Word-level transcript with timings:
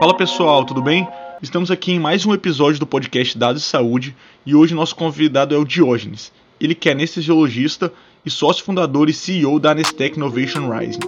Fala 0.00 0.16
pessoal, 0.16 0.64
tudo 0.64 0.80
bem? 0.80 1.08
Estamos 1.42 1.72
aqui 1.72 1.90
em 1.90 1.98
mais 1.98 2.24
um 2.24 2.32
episódio 2.32 2.78
do 2.78 2.86
podcast 2.86 3.36
Dados 3.36 3.62
de 3.62 3.68
Saúde 3.68 4.14
e 4.46 4.54
hoje 4.54 4.72
nosso 4.72 4.94
convidado 4.94 5.56
é 5.56 5.58
o 5.58 5.64
Diógenes. 5.64 6.32
Ele 6.60 6.72
que 6.72 6.88
é 6.88 6.92
anestesiologista 6.92 7.92
e 8.24 8.30
sócio 8.30 8.64
fundador 8.64 9.08
e 9.08 9.12
CEO 9.12 9.58
da 9.58 9.72
Anestec 9.72 10.16
Innovation 10.16 10.70
Rising. 10.70 11.00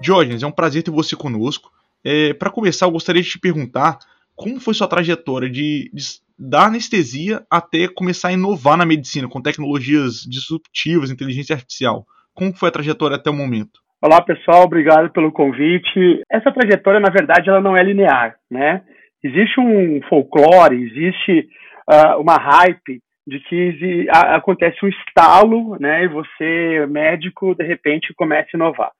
Diógenes, 0.00 0.42
é 0.42 0.46
um 0.48 0.50
prazer 0.50 0.82
ter 0.82 0.90
você 0.90 1.14
conosco. 1.14 1.70
É, 2.02 2.34
Para 2.34 2.50
começar, 2.50 2.86
eu 2.86 2.90
gostaria 2.90 3.22
de 3.22 3.30
te 3.30 3.38
perguntar 3.38 4.00
como 4.38 4.60
foi 4.60 4.72
sua 4.72 4.88
trajetória 4.88 5.50
de, 5.50 5.90
de, 5.92 6.04
da 6.38 6.66
anestesia 6.66 7.42
até 7.50 7.88
começar 7.88 8.28
a 8.28 8.32
inovar 8.32 8.76
na 8.78 8.86
medicina 8.86 9.28
com 9.28 9.42
tecnologias 9.42 10.22
disruptivas, 10.22 11.10
inteligência 11.10 11.54
artificial. 11.54 12.06
Como 12.32 12.54
foi 12.54 12.68
a 12.68 12.72
trajetória 12.72 13.16
até 13.16 13.28
o 13.28 13.34
momento? 13.34 13.80
Olá 14.00 14.22
pessoal, 14.22 14.62
obrigado 14.62 15.10
pelo 15.10 15.32
convite. 15.32 16.22
Essa 16.30 16.52
trajetória, 16.52 17.00
na 17.00 17.10
verdade, 17.10 17.50
ela 17.50 17.60
não 17.60 17.76
é 17.76 17.82
linear, 17.82 18.36
né? 18.48 18.82
Existe 19.24 19.58
um 19.58 20.00
folclore, 20.08 20.84
existe 20.84 21.48
uh, 21.90 22.20
uma 22.20 22.36
hype 22.36 23.00
de 23.26 23.40
que 23.40 24.06
acontece 24.08 24.78
um 24.84 24.88
estalo, 24.88 25.76
né? 25.80 26.04
E 26.04 26.08
você, 26.08 26.86
médico, 26.86 27.56
de 27.56 27.64
repente 27.64 28.14
começa 28.14 28.50
a 28.54 28.56
inovar. 28.56 28.92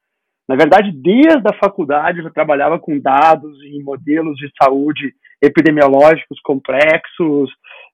Na 0.48 0.56
verdade, 0.56 0.90
desde 0.92 1.46
a 1.46 1.58
faculdade 1.62 2.18
eu 2.18 2.24
já 2.24 2.30
trabalhava 2.30 2.78
com 2.78 2.98
dados 2.98 3.58
e 3.64 3.82
modelos 3.82 4.36
de 4.38 4.50
saúde 4.60 5.12
epidemiológicos 5.42 6.40
complexos, 6.40 7.50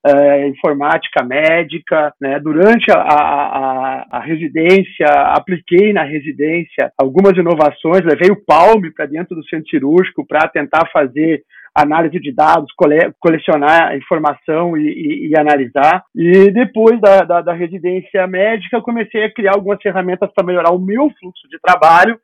uh, 0.06 0.46
informática 0.46 1.24
médica. 1.24 2.14
Né? 2.20 2.38
Durante 2.38 2.90
a, 2.92 3.00
a, 3.00 4.06
a, 4.08 4.20
residência, 4.20 5.06
apliquei 5.36 5.92
na 5.92 6.04
residência 6.04 6.92
algumas 6.96 7.36
inovações, 7.36 8.04
levei 8.04 8.30
o 8.30 8.44
Palme 8.46 8.92
para 8.92 9.06
dentro 9.06 9.34
do 9.34 9.44
centro 9.46 9.68
cirúrgico 9.68 10.24
para 10.24 10.48
tentar 10.48 10.88
fazer 10.92 11.42
análise 11.74 12.20
de 12.20 12.32
dados, 12.32 12.72
cole, 12.76 13.12
colecionar 13.18 13.96
informação 13.96 14.76
e, 14.76 14.86
e, 14.86 15.28
e, 15.28 15.36
analisar. 15.36 16.04
E 16.14 16.52
depois 16.52 17.00
da, 17.00 17.22
da, 17.22 17.40
da 17.40 17.52
residência 17.52 18.28
médica, 18.28 18.80
comecei 18.80 19.24
a 19.24 19.34
criar 19.34 19.54
algumas 19.54 19.82
ferramentas 19.82 20.30
para 20.32 20.46
melhorar 20.46 20.70
o 20.70 20.78
meu 20.78 21.10
fluxo 21.18 21.48
de 21.50 21.58
trabalho 21.60 22.16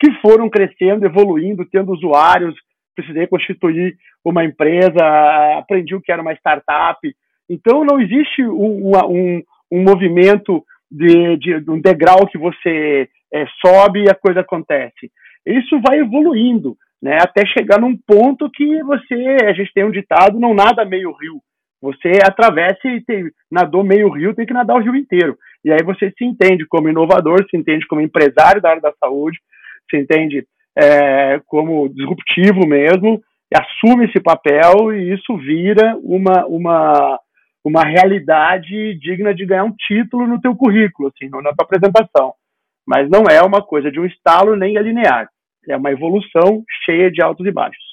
que 0.00 0.12
foram 0.20 0.48
crescendo, 0.48 1.04
evoluindo, 1.04 1.64
tendo 1.70 1.92
usuários. 1.92 2.54
Precisei 2.94 3.26
constituir 3.26 3.96
uma 4.24 4.44
empresa, 4.44 5.58
aprendi 5.58 5.94
o 5.94 6.00
que 6.00 6.12
era 6.12 6.22
uma 6.22 6.32
startup. 6.34 6.98
Então, 7.48 7.84
não 7.84 8.00
existe 8.00 8.42
um, 8.42 8.92
um, 8.94 9.42
um 9.70 9.82
movimento 9.82 10.64
de, 10.90 11.36
de, 11.36 11.70
um 11.70 11.80
degrau 11.80 12.26
que 12.26 12.38
você 12.38 13.08
é, 13.32 13.46
sobe 13.64 14.04
e 14.04 14.10
a 14.10 14.14
coisa 14.14 14.40
acontece. 14.40 15.10
Isso 15.46 15.80
vai 15.80 15.98
evoluindo, 15.98 16.76
né, 17.00 17.18
até 17.20 17.46
chegar 17.46 17.80
num 17.80 17.96
ponto 17.96 18.50
que 18.50 18.82
você, 18.82 19.36
a 19.46 19.52
gente 19.52 19.72
tem 19.72 19.84
um 19.84 19.90
ditado, 19.90 20.38
não 20.38 20.54
nada 20.54 20.84
meio 20.84 21.12
rio. 21.12 21.40
Você 21.80 22.12
atravessa 22.22 22.88
e 22.88 23.00
tem, 23.02 23.30
nadou 23.50 23.84
meio 23.84 24.10
rio, 24.10 24.34
tem 24.34 24.44
que 24.44 24.52
nadar 24.52 24.76
o 24.76 24.82
rio 24.82 24.96
inteiro. 24.96 25.38
E 25.64 25.70
aí 25.70 25.82
você 25.84 26.12
se 26.16 26.24
entende 26.24 26.66
como 26.66 26.88
inovador, 26.88 27.46
se 27.48 27.56
entende 27.56 27.86
como 27.86 28.00
empresário 28.00 28.60
da 28.60 28.70
área 28.70 28.82
da 28.82 28.92
saúde, 28.98 29.38
se 29.90 29.98
entende 29.98 30.46
é, 30.76 31.40
como 31.46 31.88
disruptivo 31.88 32.66
mesmo, 32.66 33.20
assume 33.54 34.06
esse 34.06 34.20
papel 34.20 34.92
e 34.92 35.14
isso 35.14 35.36
vira 35.36 35.96
uma, 36.02 36.46
uma, 36.46 37.18
uma 37.64 37.82
realidade 37.82 38.94
digna 38.98 39.34
de 39.34 39.46
ganhar 39.46 39.64
um 39.64 39.74
título 39.74 40.26
no 40.26 40.40
teu 40.40 40.54
currículo, 40.54 41.08
assim, 41.08 41.28
na 41.30 41.54
tua 41.54 41.64
apresentação. 41.64 42.34
Mas 42.86 43.08
não 43.10 43.24
é 43.24 43.42
uma 43.42 43.62
coisa 43.62 43.90
de 43.90 43.98
um 43.98 44.06
estalo 44.06 44.56
nem 44.56 44.76
é 44.76 44.82
linear. 44.82 45.28
É 45.68 45.76
uma 45.76 45.90
evolução 45.90 46.62
cheia 46.84 47.10
de 47.10 47.22
altos 47.22 47.46
e 47.46 47.50
baixos. 47.50 47.87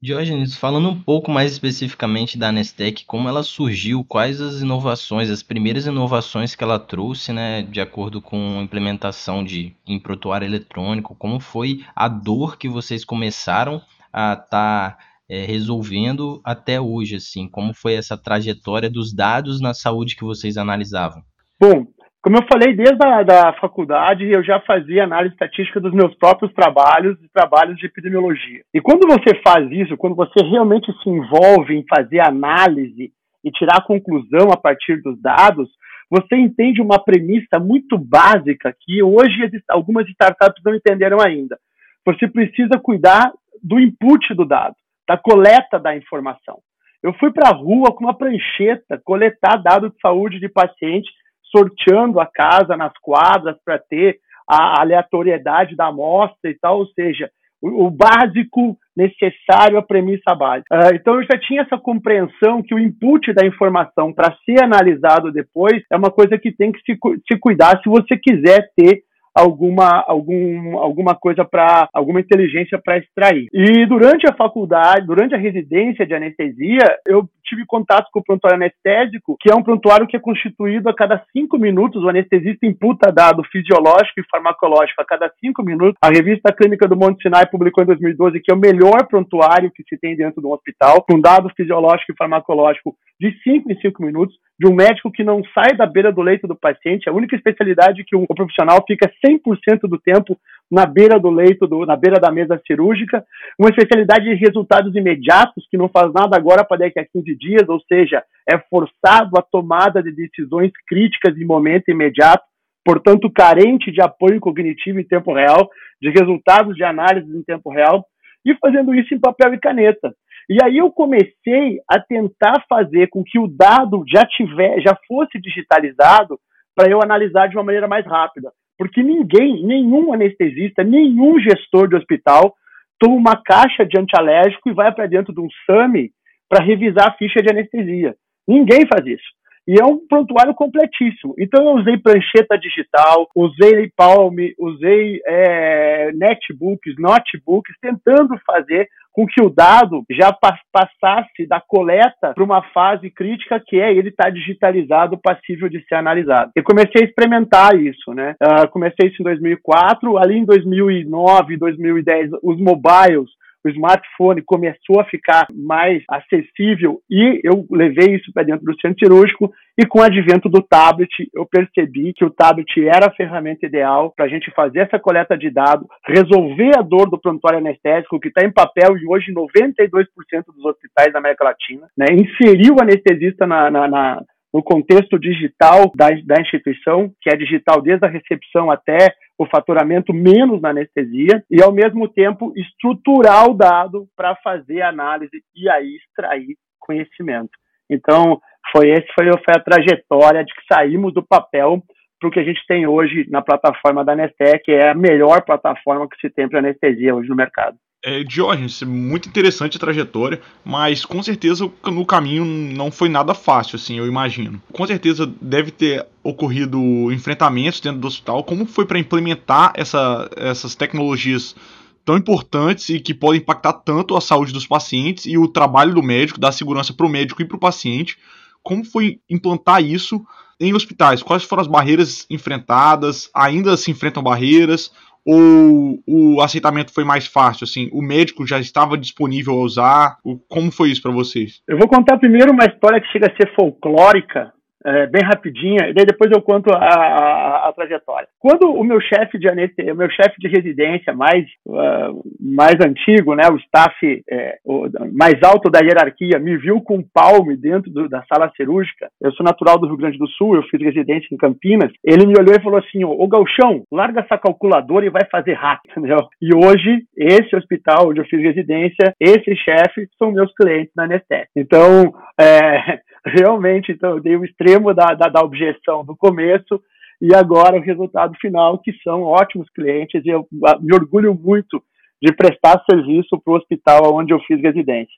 Diógenes, 0.00 0.54
falando 0.54 0.90
um 0.90 1.02
pouco 1.02 1.28
mais 1.28 1.50
especificamente 1.50 2.38
da 2.38 2.50
Anestec, 2.50 3.04
como 3.04 3.28
ela 3.28 3.42
surgiu, 3.42 4.04
quais 4.04 4.40
as 4.40 4.60
inovações, 4.60 5.28
as 5.28 5.42
primeiras 5.42 5.86
inovações 5.86 6.54
que 6.54 6.62
ela 6.62 6.78
trouxe, 6.78 7.32
né, 7.32 7.62
de 7.62 7.80
acordo 7.80 8.22
com 8.22 8.60
a 8.60 8.62
implementação 8.62 9.42
de 9.42 9.74
em 9.84 9.98
protuário 9.98 10.46
eletrônico, 10.46 11.16
como 11.16 11.40
foi 11.40 11.84
a 11.96 12.06
dor 12.06 12.56
que 12.56 12.68
vocês 12.68 13.04
começaram 13.04 13.82
a 14.12 14.34
estar 14.34 14.46
tá, 14.48 14.98
é, 15.28 15.44
resolvendo 15.44 16.40
até 16.44 16.80
hoje, 16.80 17.16
assim, 17.16 17.48
como 17.48 17.74
foi 17.74 17.94
essa 17.94 18.16
trajetória 18.16 18.88
dos 18.88 19.12
dados 19.12 19.60
na 19.60 19.74
saúde 19.74 20.14
que 20.14 20.24
vocês 20.24 20.56
analisavam? 20.56 21.24
Bom, 21.60 21.88
como 22.28 22.42
eu 22.42 22.46
falei, 22.46 22.76
desde 22.76 23.02
a 23.02 23.22
da 23.22 23.54
faculdade 23.54 24.30
eu 24.30 24.44
já 24.44 24.60
fazia 24.60 25.04
análise 25.04 25.32
estatística 25.32 25.80
dos 25.80 25.94
meus 25.94 26.14
próprios 26.16 26.52
trabalhos 26.52 27.16
e 27.22 27.28
trabalhos 27.30 27.78
de 27.78 27.86
epidemiologia. 27.86 28.60
E 28.74 28.82
quando 28.82 29.08
você 29.08 29.34
faz 29.42 29.66
isso, 29.72 29.96
quando 29.96 30.14
você 30.14 30.44
realmente 30.44 30.92
se 31.02 31.08
envolve 31.08 31.74
em 31.74 31.86
fazer 31.88 32.20
análise 32.20 33.10
e 33.42 33.50
tirar 33.50 33.82
conclusão 33.86 34.52
a 34.52 34.58
partir 34.58 35.00
dos 35.00 35.18
dados, 35.22 35.70
você 36.10 36.36
entende 36.36 36.82
uma 36.82 37.02
premissa 37.02 37.58
muito 37.58 37.96
básica 37.96 38.76
que 38.78 39.02
hoje 39.02 39.50
algumas 39.66 40.06
startups 40.10 40.62
não 40.62 40.74
entenderam 40.74 41.22
ainda. 41.22 41.58
Você 42.04 42.28
precisa 42.28 42.78
cuidar 42.78 43.32
do 43.62 43.80
input 43.80 44.34
do 44.34 44.44
dado, 44.44 44.76
da 45.08 45.16
coleta 45.16 45.78
da 45.78 45.96
informação. 45.96 46.58
Eu 47.02 47.14
fui 47.14 47.32
para 47.32 47.48
a 47.48 47.56
rua 47.56 47.90
com 47.90 48.04
uma 48.04 48.14
prancheta 48.14 49.00
coletar 49.02 49.56
dados 49.62 49.90
de 49.92 50.00
saúde 50.02 50.38
de 50.38 50.48
paciente 50.50 51.08
sorteando 51.50 52.20
a 52.20 52.26
casa 52.26 52.76
nas 52.76 52.92
quadras 53.00 53.56
para 53.64 53.78
ter 53.78 54.18
a 54.48 54.80
aleatoriedade 54.80 55.76
da 55.76 55.86
amostra 55.86 56.50
e 56.50 56.54
tal, 56.58 56.78
ou 56.78 56.86
seja, 56.88 57.30
o, 57.60 57.90
básico 57.90 58.76
necessário, 58.96 59.78
a 59.78 59.82
premissa 59.82 60.34
básica. 60.34 60.74
Uh, 60.74 60.94
então 60.94 61.16
eu 61.16 61.22
já 61.24 61.38
tinha 61.38 61.62
essa 61.62 61.76
compreensão 61.76 62.62
que 62.62 62.74
o 62.74 62.78
input 62.78 63.32
da 63.32 63.46
informação 63.46 64.12
para 64.12 64.36
ser 64.44 64.62
analisado 64.62 65.32
depois 65.32 65.82
é 65.90 65.96
uma 65.96 66.10
coisa 66.10 66.38
que 66.38 66.52
tem 66.52 66.72
que 66.72 66.80
se, 66.80 66.96
se 67.30 67.38
cuidar 67.38 67.80
se 67.82 67.88
você 67.88 68.16
quiser 68.16 68.70
ter 68.76 69.02
alguma, 69.34 70.04
algum, 70.06 70.78
alguma 70.78 71.14
coisa 71.14 71.44
para 71.44 71.88
alguma 71.92 72.20
inteligência 72.20 72.80
para 72.82 72.98
extrair. 72.98 73.46
E 73.52 73.86
durante 73.86 74.28
a 74.28 74.34
faculdade, 74.34 75.06
durante 75.06 75.34
a 75.34 75.38
residência 75.38 76.06
de 76.06 76.14
anestesia, 76.14 76.84
eu 77.06 77.28
tive 77.48 77.64
contato 77.66 78.08
com 78.12 78.20
o 78.20 78.24
prontuário 78.24 78.56
anestésico, 78.56 79.36
que 79.40 79.50
é 79.50 79.54
um 79.54 79.62
prontuário 79.62 80.06
que 80.06 80.16
é 80.16 80.20
constituído 80.20 80.88
a 80.88 80.94
cada 80.94 81.22
cinco 81.32 81.58
minutos, 81.58 82.02
o 82.02 82.08
anestesista 82.08 82.66
imputa 82.66 83.10
dado 83.10 83.42
fisiológico 83.44 84.20
e 84.20 84.28
farmacológico 84.30 85.00
a 85.00 85.04
cada 85.04 85.32
cinco 85.40 85.62
minutos. 85.62 85.96
A 86.02 86.08
revista 86.08 86.52
Clínica 86.52 86.86
do 86.86 86.96
Monte 86.96 87.22
Sinai 87.22 87.46
publicou 87.46 87.82
em 87.82 87.86
2012 87.86 88.40
que 88.40 88.52
é 88.52 88.54
o 88.54 88.58
melhor 88.58 89.06
prontuário 89.08 89.70
que 89.74 89.82
se 89.88 89.98
tem 89.98 90.16
dentro 90.16 90.40
de 90.40 90.46
um 90.46 90.52
hospital, 90.52 91.02
com 91.02 91.20
dado 91.20 91.50
fisiológico 91.56 92.12
e 92.12 92.16
farmacológico 92.16 92.94
de 93.20 93.36
cinco 93.42 93.72
em 93.72 93.80
cinco 93.80 94.02
minutos 94.02 94.36
de 94.58 94.66
um 94.68 94.74
médico 94.74 95.10
que 95.10 95.22
não 95.22 95.42
sai 95.54 95.76
da 95.76 95.86
beira 95.86 96.12
do 96.12 96.20
leito 96.20 96.46
do 96.46 96.56
paciente, 96.56 97.08
a 97.08 97.12
única 97.12 97.36
especialidade 97.36 98.04
que 98.04 98.16
o 98.16 98.26
profissional 98.26 98.84
fica 98.86 99.10
100% 99.24 99.80
do 99.82 99.98
tempo 99.98 100.36
na 100.70 100.84
beira 100.84 101.18
do 101.18 101.30
leito, 101.30 101.66
do, 101.66 101.86
na 101.86 101.96
beira 101.96 102.20
da 102.20 102.30
mesa 102.30 102.60
cirúrgica, 102.66 103.24
uma 103.58 103.70
especialidade 103.70 104.24
de 104.24 104.34
resultados 104.34 104.94
imediatos, 104.94 105.66
que 105.70 105.78
não 105.78 105.88
faz 105.88 106.12
nada 106.12 106.36
agora 106.36 106.64
para 106.64 106.78
daqui 106.78 107.00
a 107.00 107.06
15 107.06 107.34
dias, 107.36 107.68
ou 107.68 107.80
seja, 107.80 108.22
é 108.48 108.58
forçado 108.58 109.38
a 109.38 109.42
tomada 109.42 110.02
de 110.02 110.12
decisões 110.12 110.70
críticas 110.86 111.36
em 111.36 111.44
momento 111.44 111.90
imediato, 111.90 112.44
portanto, 112.84 113.30
carente 113.30 113.90
de 113.90 114.00
apoio 114.00 114.40
cognitivo 114.40 115.00
em 115.00 115.04
tempo 115.04 115.32
real, 115.32 115.68
de 116.00 116.10
resultados 116.10 116.74
de 116.76 116.84
análise 116.84 117.34
em 117.34 117.42
tempo 117.42 117.70
real, 117.70 118.04
e 118.44 118.54
fazendo 118.56 118.94
isso 118.94 119.14
em 119.14 119.18
papel 119.18 119.54
e 119.54 119.58
caneta. 119.58 120.14
E 120.48 120.62
aí 120.62 120.78
eu 120.78 120.90
comecei 120.90 121.80
a 121.86 122.00
tentar 122.00 122.64
fazer 122.68 123.08
com 123.08 123.22
que 123.22 123.38
o 123.38 123.46
dado 123.46 124.02
já 124.08 124.24
tiver, 124.24 124.80
já 124.80 124.96
fosse 125.06 125.38
digitalizado 125.38 126.38
para 126.74 126.90
eu 126.90 127.02
analisar 127.02 127.48
de 127.48 127.56
uma 127.56 127.64
maneira 127.64 127.86
mais 127.86 128.06
rápida. 128.06 128.50
Porque 128.78 129.02
ninguém, 129.02 129.64
nenhum 129.64 130.12
anestesista, 130.12 130.84
nenhum 130.84 131.38
gestor 131.40 131.88
de 131.88 131.96
hospital 131.96 132.54
toma 132.98 133.16
uma 133.16 133.42
caixa 133.42 133.84
de 133.84 133.98
antialérgico 133.98 134.70
e 134.70 134.74
vai 134.74 134.94
para 134.94 135.06
dentro 135.06 135.34
de 135.34 135.40
um 135.40 135.48
SAMI 135.66 136.12
para 136.48 136.64
revisar 136.64 137.08
a 137.08 137.16
ficha 137.16 137.42
de 137.42 137.50
anestesia. 137.50 138.14
Ninguém 138.46 138.86
faz 138.86 139.04
isso. 139.06 139.37
E 139.68 139.78
é 139.78 139.84
um 139.84 139.98
prontuário 140.08 140.54
completíssimo. 140.54 141.34
Então 141.38 141.62
eu 141.62 141.74
usei 141.74 141.98
prancheta 141.98 142.58
digital, 142.58 143.28
usei 143.36 143.92
Palm, 143.94 144.34
usei 144.58 145.20
é, 145.26 146.10
netbooks, 146.12 146.94
notebooks, 146.98 147.76
tentando 147.78 148.34
fazer 148.46 148.88
com 149.12 149.26
que 149.26 149.42
o 149.42 149.50
dado 149.50 150.04
já 150.10 150.32
passasse 150.32 151.46
da 151.46 151.60
coleta 151.60 152.32
para 152.34 152.44
uma 152.44 152.62
fase 152.72 153.10
crítica 153.10 153.60
que 153.60 153.78
é 153.78 153.92
ele 153.92 154.08
estar 154.08 154.24
tá 154.24 154.30
digitalizado, 154.30 155.18
passível 155.18 155.68
de 155.68 155.84
ser 155.86 155.96
analisado. 155.96 156.50
E 156.56 156.62
comecei 156.62 157.02
a 157.02 157.04
experimentar 157.04 157.76
isso, 157.76 158.14
né? 158.14 158.36
Uh, 158.42 158.68
comecei 158.70 159.08
isso 159.08 159.20
em 159.20 159.24
2004, 159.24 160.16
ali 160.16 160.38
em 160.38 160.44
2009, 160.46 161.58
2010, 161.58 162.30
os 162.42 162.58
mobiles 162.58 163.28
o 163.68 163.72
smartphone 163.72 164.42
começou 164.42 165.00
a 165.00 165.04
ficar 165.04 165.46
mais 165.54 166.02
acessível 166.08 167.00
e 167.10 167.40
eu 167.44 167.66
levei 167.70 168.16
isso 168.16 168.32
para 168.32 168.42
dentro 168.42 168.64
do 168.64 168.78
centro 168.80 168.98
cirúrgico 168.98 169.52
e 169.78 169.86
com 169.86 170.00
o 170.00 170.02
advento 170.02 170.48
do 170.48 170.60
tablet, 170.60 171.08
eu 171.32 171.46
percebi 171.46 172.12
que 172.12 172.24
o 172.24 172.30
tablet 172.30 172.68
era 172.84 173.06
a 173.06 173.14
ferramenta 173.14 173.64
ideal 173.64 174.12
para 174.16 174.26
a 174.26 174.28
gente 174.28 174.50
fazer 174.50 174.80
essa 174.80 174.98
coleta 174.98 175.38
de 175.38 175.50
dados, 175.50 175.86
resolver 176.04 176.76
a 176.76 176.82
dor 176.82 177.08
do 177.08 177.18
prontuário 177.18 177.60
anestésico, 177.60 178.18
que 178.18 178.26
está 178.26 178.44
em 178.44 178.50
papel 178.50 178.96
e 178.98 179.06
hoje 179.06 179.32
92% 179.32 180.06
dos 180.52 180.64
hospitais 180.64 181.12
da 181.12 181.20
América 181.20 181.44
Latina, 181.44 181.86
né? 181.96 182.06
inserir 182.10 182.72
o 182.72 182.82
anestesista 182.82 183.46
na, 183.46 183.70
na, 183.70 183.86
na 183.86 184.22
no 184.52 184.62
contexto 184.62 185.18
digital 185.18 185.90
da, 185.94 186.08
da 186.24 186.40
instituição, 186.40 187.12
que 187.20 187.30
é 187.30 187.36
digital 187.36 187.82
desde 187.82 188.06
a 188.06 188.08
recepção 188.08 188.70
até 188.70 189.14
o 189.38 189.46
faturamento 189.46 190.12
menos 190.12 190.60
na 190.60 190.70
anestesia, 190.70 191.44
e 191.50 191.62
ao 191.62 191.72
mesmo 191.72 192.08
tempo 192.08 192.52
estruturar 192.56 193.48
o 193.48 193.54
dado 193.54 194.08
para 194.16 194.34
fazer 194.36 194.82
análise 194.82 195.42
e 195.54 195.68
aí 195.68 195.96
extrair 195.96 196.56
conhecimento. 196.80 197.50
Então, 197.90 198.40
foi 198.72 198.90
esse 198.90 199.06
foi, 199.14 199.26
foi 199.26 199.54
a 199.56 199.62
trajetória 199.62 200.44
de 200.44 200.52
que 200.52 200.62
saímos 200.72 201.14
do 201.14 201.22
papel 201.22 201.82
para 202.18 202.28
o 202.28 202.32
que 202.32 202.40
a 202.40 202.44
gente 202.44 202.60
tem 202.66 202.86
hoje 202.86 203.26
na 203.30 203.40
plataforma 203.40 204.04
da 204.04 204.12
Anestec, 204.12 204.64
que 204.64 204.72
é 204.72 204.90
a 204.90 204.94
melhor 204.94 205.42
plataforma 205.44 206.08
que 206.08 206.20
se 206.20 206.28
tem 206.28 206.48
para 206.48 206.58
anestesia 206.58 207.14
hoje 207.14 207.28
no 207.28 207.36
mercado. 207.36 207.76
É, 208.04 208.22
Diógenes, 208.22 208.80
muito 208.82 209.28
interessante 209.28 209.76
a 209.76 209.80
trajetória, 209.80 210.40
mas 210.64 211.04
com 211.04 211.20
certeza 211.20 211.68
no 211.84 212.06
caminho 212.06 212.44
não 212.44 212.92
foi 212.92 213.08
nada 213.08 213.34
fácil, 213.34 213.74
assim, 213.74 213.98
eu 213.98 214.06
imagino. 214.06 214.62
Com 214.72 214.86
certeza 214.86 215.26
deve 215.40 215.72
ter 215.72 216.06
ocorrido 216.22 216.78
enfrentamentos 217.12 217.80
dentro 217.80 218.00
do 218.00 218.06
hospital. 218.06 218.44
Como 218.44 218.66
foi 218.66 218.86
para 218.86 219.00
implementar 219.00 219.72
essa, 219.74 220.30
essas 220.36 220.76
tecnologias 220.76 221.56
tão 222.04 222.16
importantes 222.16 222.88
e 222.88 223.00
que 223.00 223.12
podem 223.12 223.40
impactar 223.40 223.72
tanto 223.72 224.16
a 224.16 224.20
saúde 224.20 224.52
dos 224.52 224.66
pacientes 224.66 225.26
e 225.26 225.36
o 225.36 225.48
trabalho 225.48 225.92
do 225.92 226.02
médico, 226.02 226.38
dar 226.38 226.52
segurança 226.52 226.94
para 226.94 227.04
o 227.04 227.10
médico 227.10 227.42
e 227.42 227.44
para 227.44 227.56
o 227.56 227.60
paciente? 227.60 228.16
Como 228.62 228.84
foi 228.84 229.20
implantar 229.28 229.82
isso 229.82 230.24
em 230.60 230.72
hospitais? 230.72 231.22
Quais 231.22 231.42
foram 231.42 231.62
as 231.62 231.66
barreiras 231.66 232.26
enfrentadas? 232.30 233.28
Ainda 233.34 233.76
se 233.76 233.90
enfrentam 233.90 234.22
barreiras? 234.22 234.92
Ou 235.24 235.98
o 236.06 236.40
aceitamento 236.40 236.92
foi 236.92 237.04
mais 237.04 237.26
fácil? 237.26 237.64
Assim, 237.64 237.88
o 237.92 238.00
médico 238.02 238.46
já 238.46 238.58
estava 238.58 238.96
disponível 238.96 239.54
a 239.54 239.62
usar? 239.62 240.18
Como 240.48 240.70
foi 240.70 240.90
isso 240.90 241.02
para 241.02 241.12
vocês? 241.12 241.62
Eu 241.66 241.78
vou 241.78 241.88
contar 241.88 242.18
primeiro 242.18 242.52
uma 242.52 242.64
história 242.64 243.00
que 243.00 243.08
chega 243.08 243.26
a 243.26 243.36
ser 243.36 243.54
folclórica, 243.54 244.52
é, 244.84 245.06
bem 245.06 245.22
rapidinha, 245.22 245.88
e 245.88 245.94
daí 245.94 246.04
depois 246.04 246.30
eu 246.30 246.40
conto 246.40 246.72
a, 246.72 246.78
a, 246.78 247.68
a 247.68 247.72
trajetória. 247.72 248.28
Quando 248.38 248.72
o 248.72 248.84
meu 248.84 249.00
chefe 249.00 249.38
de 249.38 249.48
o 249.48 249.96
meu 249.96 250.10
chefe 250.10 250.36
de 250.38 250.48
residência 250.48 251.12
mais, 251.12 251.44
uh, 251.66 252.22
mais 252.40 252.76
antigo, 252.84 253.34
né, 253.34 253.44
o 253.50 253.56
staff 253.56 254.22
é, 254.30 254.58
o, 254.64 254.88
mais 255.12 255.34
alto 255.42 255.70
da 255.70 255.80
hierarquia, 255.80 256.38
me 256.38 256.56
viu 256.56 256.80
com 256.80 256.96
um 256.96 257.04
palme 257.12 257.56
dentro 257.56 257.90
do, 257.90 258.08
da 258.08 258.22
sala 258.24 258.50
cirúrgica, 258.56 259.08
eu 259.20 259.32
sou 259.32 259.44
natural 259.44 259.78
do 259.78 259.86
Rio 259.86 259.96
Grande 259.96 260.18
do 260.18 260.28
Sul, 260.28 260.54
eu 260.54 260.62
fiz 260.64 260.80
residência 260.80 261.28
em 261.32 261.36
Campinas, 261.36 261.92
ele 262.04 262.26
me 262.26 262.34
olhou 262.38 262.54
e 262.54 262.62
falou 262.62 262.78
assim, 262.78 263.04
ô 263.04 263.26
Galchão, 263.26 263.82
larga 263.90 264.20
essa 264.20 264.38
calculadora 264.38 265.06
e 265.06 265.10
vai 265.10 265.24
fazer 265.30 265.54
hack, 265.54 265.80
entendeu? 265.90 266.18
E 266.40 266.54
hoje, 266.54 267.04
esse 267.16 267.54
hospital 267.56 268.08
onde 268.08 268.20
eu 268.20 268.26
fiz 268.26 268.40
residência, 268.40 269.14
esses 269.20 269.58
chefes 269.58 270.08
são 270.18 270.32
meus 270.32 270.52
clientes 270.54 270.92
na 270.96 271.06
Nesté. 271.06 271.46
Então, 271.56 272.12
é, 272.40 273.00
realmente, 273.28 273.92
então, 273.92 274.10
eu 274.10 274.20
dei 274.20 274.36
o 274.36 274.44
extremo 274.44 274.92
da, 274.94 275.14
da, 275.14 275.28
da 275.28 275.40
objeção 275.40 276.04
no 276.04 276.16
começo 276.16 276.80
e 277.20 277.34
agora 277.34 277.76
o 277.76 277.82
resultado 277.82 278.34
final, 278.40 278.78
que 278.78 278.92
são 279.02 279.22
ótimos 279.22 279.68
clientes, 279.70 280.24
e 280.24 280.28
eu 280.28 280.46
me 280.80 280.94
orgulho 280.94 281.34
muito 281.34 281.82
de 282.22 282.32
prestar 282.32 282.82
serviço 282.88 283.40
para 283.44 283.52
o 283.52 283.56
hospital 283.56 284.14
onde 284.14 284.32
eu 284.32 284.40
fiz 284.40 284.60
residência. 284.60 285.14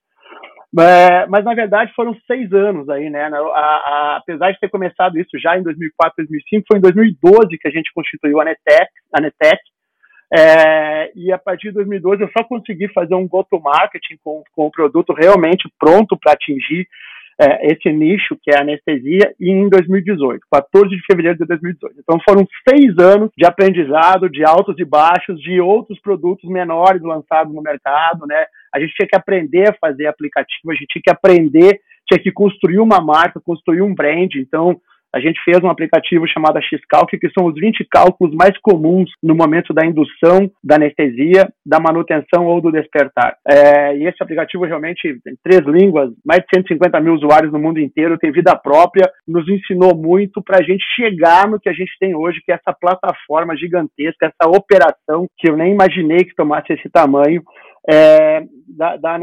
É, 0.79 1.27
mas, 1.27 1.45
na 1.45 1.53
verdade, 1.53 1.93
foram 1.95 2.17
seis 2.27 2.53
anos 2.53 2.89
aí, 2.89 3.11
né? 3.11 3.25
A, 3.25 3.39
a, 3.39 4.17
apesar 4.19 4.53
de 4.53 4.61
ter 4.61 4.69
começado 4.69 5.19
isso 5.19 5.39
já 5.39 5.59
em 5.59 5.63
2004, 5.63 6.15
2005, 6.19 6.67
foi 6.69 6.79
em 6.79 6.81
2012 6.81 7.59
que 7.59 7.69
a 7.69 7.71
gente 7.71 7.93
constituiu 7.93 8.41
a 8.41 8.45
Netec, 8.45 8.89
a 9.13 9.21
Netec 9.21 9.61
é, 10.33 11.11
e 11.17 11.33
a 11.33 11.39
partir 11.39 11.69
de 11.69 11.75
2012 11.75 12.23
eu 12.23 12.31
só 12.31 12.45
consegui 12.45 12.87
fazer 12.93 13.17
um 13.17 13.27
go-to-marketing 13.27 14.17
com, 14.23 14.45
com 14.53 14.67
o 14.67 14.71
produto 14.71 15.13
realmente 15.13 15.69
pronto 15.77 16.17
para 16.17 16.35
atingir 16.35 16.87
é, 17.41 17.73
esse 17.73 17.91
nicho 17.91 18.37
que 18.43 18.51
é 18.51 18.61
anestesia 18.61 19.35
em 19.41 19.67
2018, 19.71 20.43
14 20.53 20.95
de 20.95 21.03
fevereiro 21.07 21.39
de 21.39 21.47
2018. 21.47 21.95
Então 21.99 22.21
foram 22.29 22.47
seis 22.69 22.99
anos 22.99 23.31
de 23.35 23.47
aprendizado, 23.47 24.29
de 24.29 24.45
altos 24.45 24.79
e 24.79 24.85
baixos, 24.85 25.41
de 25.41 25.59
outros 25.59 25.99
produtos 26.01 26.49
menores 26.51 27.01
lançados 27.01 27.55
no 27.55 27.63
mercado, 27.63 28.27
né? 28.27 28.45
A 28.75 28.79
gente 28.79 28.93
tinha 28.93 29.09
que 29.09 29.17
aprender 29.17 29.71
a 29.71 29.77
fazer 29.81 30.07
aplicativo, 30.07 30.71
a 30.71 30.75
gente 30.75 30.89
tinha 30.89 31.03
que 31.03 31.11
aprender, 31.11 31.81
tinha 32.07 32.23
que 32.23 32.31
construir 32.31 32.79
uma 32.79 33.01
marca, 33.01 33.41
construir 33.41 33.81
um 33.81 33.95
brand. 33.95 34.35
Então 34.37 34.79
a 35.13 35.21
gente 35.21 35.41
fez 35.45 35.59
um 35.63 35.69
aplicativo 35.69 36.27
chamado 36.29 36.61
Xcalc, 36.63 37.11
que 37.19 37.31
são 37.31 37.47
os 37.47 37.55
20 37.55 37.85
cálculos 37.91 38.35
mais 38.35 38.57
comuns 38.59 39.11
no 39.23 39.35
momento 39.35 39.75
da 39.75 39.85
indução, 39.85 40.51
da 40.63 40.77
anestesia, 40.77 41.49
da 41.67 41.81
manutenção 41.81 42.47
ou 42.47 42.61
do 42.61 42.71
despertar. 42.71 43.37
É, 43.47 43.97
e 43.97 44.07
esse 44.07 44.23
aplicativo 44.23 44.65
realmente 44.65 45.21
tem 45.25 45.35
três 45.43 45.61
línguas, 45.67 46.11
mais 46.25 46.41
de 46.41 46.47
150 46.55 47.01
mil 47.01 47.15
usuários 47.15 47.53
no 47.53 47.59
mundo 47.59 47.81
inteiro, 47.81 48.19
tem 48.19 48.33
vida 48.33 48.55
própria, 48.57 49.11
nos 49.27 49.49
ensinou 49.49 49.97
muito 49.97 50.43
para 50.43 50.59
a 50.59 50.63
gente 50.63 50.85
chegar 50.95 51.49
no 51.49 51.59
que 51.59 51.69
a 51.69 51.73
gente 51.73 51.93
tem 51.99 52.15
hoje, 52.15 52.41
que 52.45 52.53
é 52.53 52.55
essa 52.55 52.77
plataforma 52.79 53.57
gigantesca, 53.57 54.27
essa 54.27 54.51
operação 54.51 55.27
que 55.39 55.51
eu 55.51 55.57
nem 55.57 55.73
imaginei 55.73 56.25
que 56.25 56.35
tomasse 56.35 56.73
esse 56.73 56.89
tamanho 56.89 57.43
é, 57.89 58.45
da, 58.69 58.97
da. 58.97 59.19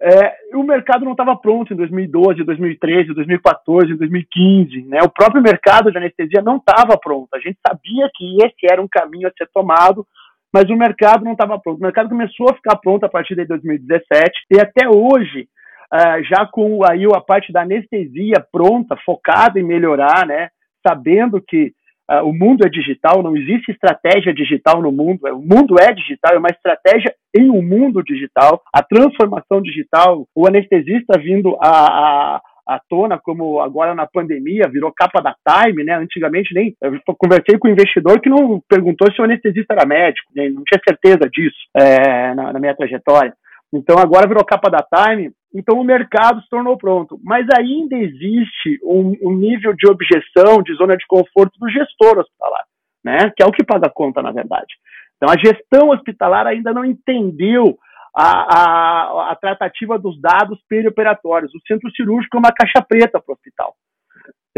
É, 0.00 0.36
o 0.54 0.62
mercado 0.62 1.04
não 1.04 1.12
estava 1.12 1.36
pronto 1.36 1.72
em 1.72 1.76
2012, 1.76 2.44
2013, 2.44 3.14
2014, 3.14 3.94
2015. 3.94 4.82
Né? 4.82 4.98
O 5.02 5.10
próprio 5.10 5.42
mercado 5.42 5.90
de 5.90 5.98
anestesia 5.98 6.42
não 6.42 6.56
estava 6.56 6.98
pronto. 6.98 7.28
A 7.34 7.38
gente 7.38 7.58
sabia 7.66 8.10
que 8.14 8.36
esse 8.44 8.70
era 8.70 8.80
um 8.80 8.88
caminho 8.88 9.28
a 9.28 9.32
ser 9.36 9.48
tomado, 9.52 10.06
mas 10.52 10.68
o 10.70 10.76
mercado 10.76 11.24
não 11.24 11.32
estava 11.32 11.58
pronto. 11.58 11.78
O 11.78 11.82
mercado 11.82 12.08
começou 12.08 12.50
a 12.50 12.54
ficar 12.54 12.76
pronto 12.76 13.04
a 13.04 13.08
partir 13.08 13.34
de 13.34 13.44
2017 13.44 14.30
e 14.50 14.60
até 14.60 14.88
hoje, 14.88 15.48
uh, 15.92 16.24
já 16.24 16.46
com 16.46 16.80
aí 16.88 17.04
a 17.14 17.20
parte 17.20 17.52
da 17.52 17.62
anestesia 17.62 18.44
pronta, 18.50 18.96
focada 19.04 19.60
em 19.60 19.64
melhorar, 19.64 20.26
né? 20.26 20.48
sabendo 20.86 21.42
que 21.46 21.72
Uh, 22.10 22.24
o 22.24 22.32
mundo 22.32 22.66
é 22.66 22.70
digital, 22.70 23.22
não 23.22 23.36
existe 23.36 23.70
estratégia 23.70 24.32
digital 24.32 24.80
no 24.80 24.90
mundo. 24.90 25.26
É, 25.26 25.32
o 25.32 25.40
mundo 25.40 25.78
é 25.78 25.92
digital, 25.92 26.34
é 26.34 26.38
uma 26.38 26.48
estratégia 26.48 27.14
em 27.36 27.50
um 27.50 27.62
mundo 27.62 28.02
digital. 28.02 28.62
A 28.74 28.82
transformação 28.82 29.60
digital, 29.60 30.26
o 30.34 30.46
anestesista 30.46 31.18
vindo 31.18 31.56
a, 31.60 32.36
a 32.36 32.40
à 32.68 32.78
tona, 32.86 33.18
como 33.18 33.60
agora 33.60 33.94
na 33.94 34.06
pandemia, 34.06 34.68
virou 34.70 34.92
capa 34.94 35.22
da 35.22 35.34
Time, 35.48 35.82
né? 35.82 35.94
Antigamente 35.94 36.54
nem. 36.54 36.76
Eu 36.82 37.00
conversei 37.16 37.58
com 37.58 37.66
um 37.66 37.70
investidor 37.70 38.20
que 38.20 38.28
não 38.28 38.60
perguntou 38.68 39.10
se 39.10 39.20
o 39.20 39.24
anestesista 39.24 39.72
era 39.72 39.86
médico, 39.86 40.30
né? 40.36 40.50
não 40.50 40.62
tinha 40.64 40.80
certeza 40.86 41.28
disso 41.32 41.56
é, 41.74 42.34
na, 42.34 42.52
na 42.52 42.60
minha 42.60 42.76
trajetória. 42.76 43.32
Então 43.72 43.98
agora 43.98 44.28
virou 44.28 44.44
capa 44.44 44.70
da 44.70 44.82
Time 44.82 45.32
então 45.54 45.78
o 45.80 45.84
mercado 45.84 46.40
se 46.42 46.48
tornou 46.48 46.76
pronto. 46.76 47.18
Mas 47.22 47.46
ainda 47.56 47.96
existe 47.96 48.78
um, 48.82 49.16
um, 49.22 49.36
nível 49.36 49.74
de 49.74 49.88
objeção, 49.90 50.62
de 50.62 50.74
zona 50.74 50.96
de 50.96 51.06
conforto 51.06 51.58
do 51.58 51.68
gestor 51.70 52.18
hospitalar, 52.18 52.64
né? 53.04 53.32
que 53.36 53.42
é 53.42 53.46
o 53.46 53.52
que 53.52 53.64
paga 53.64 53.86
a 53.86 53.92
conta, 53.92 54.22
na 54.22 54.30
verdade. 54.30 54.74
Então 55.16 55.28
a 55.28 55.38
gestão 55.38 55.90
hospitalar 55.90 56.46
ainda 56.46 56.72
não 56.72 56.84
entendeu 56.84 57.78
a, 58.14 58.58
a, 58.58 59.32
a 59.32 59.36
tratativa 59.36 59.98
dos 59.98 60.20
dados 60.20 60.60
perioperatórios. 60.68 61.54
O 61.54 61.60
centro 61.66 61.90
cirúrgico 61.92 62.36
é 62.36 62.40
uma 62.40 62.52
caixa 62.52 62.84
preta 62.86 63.20
para 63.20 63.32
o 63.32 63.34
hospital. 63.34 63.74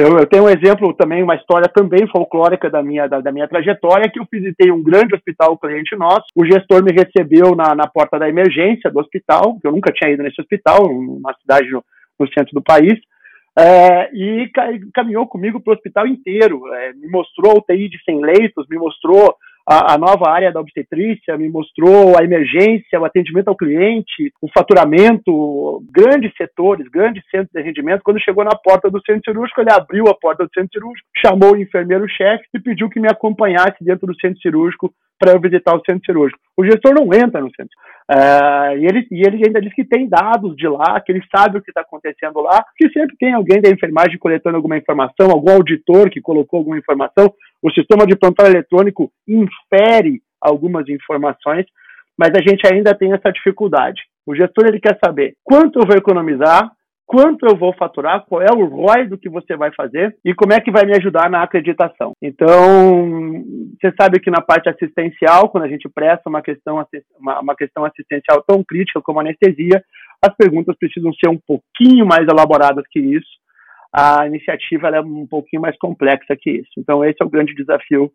Eu, 0.00 0.19
eu, 0.19 0.26
tenho 0.26 0.45
um 0.45 0.49
exemplo 0.49 0.95
também, 0.95 1.23
uma 1.23 1.35
história 1.35 1.69
também 1.69 2.09
folclórica 2.09 2.71
da 2.71 2.83
minha, 2.83 3.07
da, 3.07 3.21
da, 3.21 3.30
minha 3.30 3.47
trajetória, 3.47 4.11
que 4.11 4.19
eu 4.19 4.26
visitei 4.33 4.71
um 4.71 4.83
grande 4.83 5.14
hospital, 5.14 5.59
cliente 5.59 5.95
nosso, 5.95 6.25
o 6.35 6.47
gestor 6.47 6.83
me 6.83 6.90
recebeu 6.90 7.54
na, 7.54 7.75
na 7.75 7.87
porta 7.87 8.19
da 8.19 8.26
emergência 8.26 8.90
do 8.90 8.99
hospital, 8.99 9.59
que 9.61 9.66
eu 9.66 9.73
nunca 9.73 9.92
tinha 9.92 10.11
ido 10.11 10.23
nesse 10.23 10.40
hospital, 10.40 10.87
uma 10.87 11.35
cidade 11.42 11.71
no, 11.71 11.85
no 12.19 12.26
centro 12.28 12.54
do 12.54 12.62
país, 12.62 12.99
é, 13.59 14.11
e 14.14 14.50
caminhou 14.95 15.26
comigo 15.26 15.61
para 15.61 15.73
o 15.73 15.75
hospital 15.75 16.07
inteiro, 16.07 16.62
é, 16.73 16.95
me 16.95 17.09
mostrou 17.09 17.59
UTI 17.59 17.90
de 17.90 18.02
100 18.02 18.21
leitos, 18.23 18.66
me 18.71 18.78
mostrou 18.78 19.37
a, 19.73 19.97
nova 19.97 20.29
área 20.29 20.50
da 20.50 20.61
obstetrícia, 20.61 21.39
me 21.39 21.49
mostrou 21.49 22.19
a 22.19 22.25
emergência, 22.25 23.00
o 23.00 23.05
atendimento 23.05 23.47
ao 23.47 23.57
cliente, 23.57 24.33
o 24.43 24.49
faturamento, 24.53 25.81
grandes 25.93 26.33
setores, 26.37 26.89
grandes 26.89 27.23
centros 27.31 27.50
de 27.55 27.62
rendimento. 27.62 28.03
Quando 28.03 28.21
chegou 28.21 28.43
na 28.43 28.57
porta 28.57 28.91
do 28.91 29.00
centro 29.07 29.33
cirúrgico, 29.33 29.61
ele 29.61 29.73
abriu 29.73 30.09
a 30.09 30.15
porta 30.15 30.45
do 30.45 30.50
centro 30.53 30.71
cirúrgico, 30.73 31.09
chamou 31.17 31.53
o 31.53 31.57
enfermeiro-chefe 31.57 32.45
e 32.53 32.59
pediu 32.59 32.91
que 32.91 32.99
me 32.99 33.09
acompanhasse 33.09 33.77
dentro 33.81 34.09
do 34.09 34.21
centro 34.21 34.41
cirúrgico 34.41 34.93
para 35.21 35.33
eu 35.33 35.41
visitar 35.41 35.77
o 35.77 35.83
centro 35.89 36.05
cirúrgico. 36.05 36.41
O 36.57 36.65
gestor 36.65 36.95
não 36.95 37.05
entra 37.15 37.41
no 37.41 37.50
centro. 37.55 37.77
Uh, 38.11 38.77
e, 38.79 38.87
ele, 38.87 39.07
e 39.12 39.21
ele 39.21 39.45
ainda 39.47 39.61
diz 39.61 39.73
que 39.73 39.85
tem 39.85 40.09
dados 40.09 40.57
de 40.57 40.67
lá, 40.67 41.00
que 41.00 41.12
ele 41.12 41.23
sabe 41.35 41.59
o 41.59 41.62
que 41.62 41.71
está 41.71 41.83
acontecendo 41.83 42.41
lá, 42.41 42.65
que 42.77 42.89
sempre 42.91 43.15
tem 43.17 43.35
alguém 43.35 43.61
da 43.61 43.71
enfermagem 43.71 44.19
coletando 44.19 44.57
alguma 44.57 44.77
informação, 44.77 45.31
algum 45.31 45.53
auditor 45.53 46.11
que 46.11 46.21
colocou 46.21 46.59
alguma 46.59 46.79
informação. 46.79 47.33
O 47.62 47.71
sistema 47.71 48.07
de 48.07 48.17
plantão 48.17 48.47
eletrônico 48.47 49.12
infere 49.29 50.21
algumas 50.40 50.88
informações, 50.88 51.67
mas 52.19 52.31
a 52.31 52.40
gente 52.40 52.67
ainda 52.67 52.95
tem 52.95 53.12
essa 53.12 53.31
dificuldade. 53.31 54.02
O 54.26 54.35
gestor 54.35 54.67
ele 54.67 54.81
quer 54.81 54.99
saber 55.05 55.35
quanto 55.43 55.79
eu 55.79 55.87
vou 55.87 55.97
economizar, 55.97 56.71
quanto 57.07 57.45
eu 57.45 57.57
vou 57.57 57.75
faturar, 57.75 58.25
qual 58.25 58.40
é 58.40 58.52
o 58.55 58.64
ROI 58.64 59.09
do 59.09 59.19
que 59.19 59.29
você 59.29 59.57
vai 59.57 59.73
fazer 59.75 60.17
e 60.25 60.33
como 60.33 60.52
é 60.52 60.61
que 60.61 60.71
vai 60.71 60.87
me 60.87 60.97
ajudar 60.97 61.29
na 61.29 61.43
acreditação. 61.43 62.12
Então, 62.23 63.43
você 63.81 63.93
sabe 64.00 64.21
que 64.21 64.31
na 64.31 64.40
parte 64.40 64.69
assistencial, 64.69 65.49
quando 65.49 65.64
a 65.64 65.69
gente 65.69 65.88
presta 65.88 66.31
uma 66.31 66.40
questão, 66.40 66.87
uma 67.19 67.57
questão 67.57 67.85
assistencial 67.85 68.45
tão 68.47 68.62
crítica 68.62 69.02
como 69.02 69.19
anestesia, 69.19 69.83
as 70.25 70.37
perguntas 70.37 70.76
precisam 70.79 71.12
ser 71.14 71.29
um 71.29 71.38
pouquinho 71.38 72.07
mais 72.07 72.29
elaboradas 72.29 72.85
que 72.88 73.00
isso. 73.00 73.39
A 73.92 74.26
iniciativa 74.26 74.88
é 74.88 75.00
um 75.00 75.26
pouquinho 75.26 75.62
mais 75.62 75.76
complexa 75.78 76.37
que 76.38 76.50
isso. 76.50 76.70
Então, 76.78 77.04
esse 77.04 77.16
é 77.20 77.25
o 77.25 77.30
grande 77.30 77.54
desafio 77.54 78.11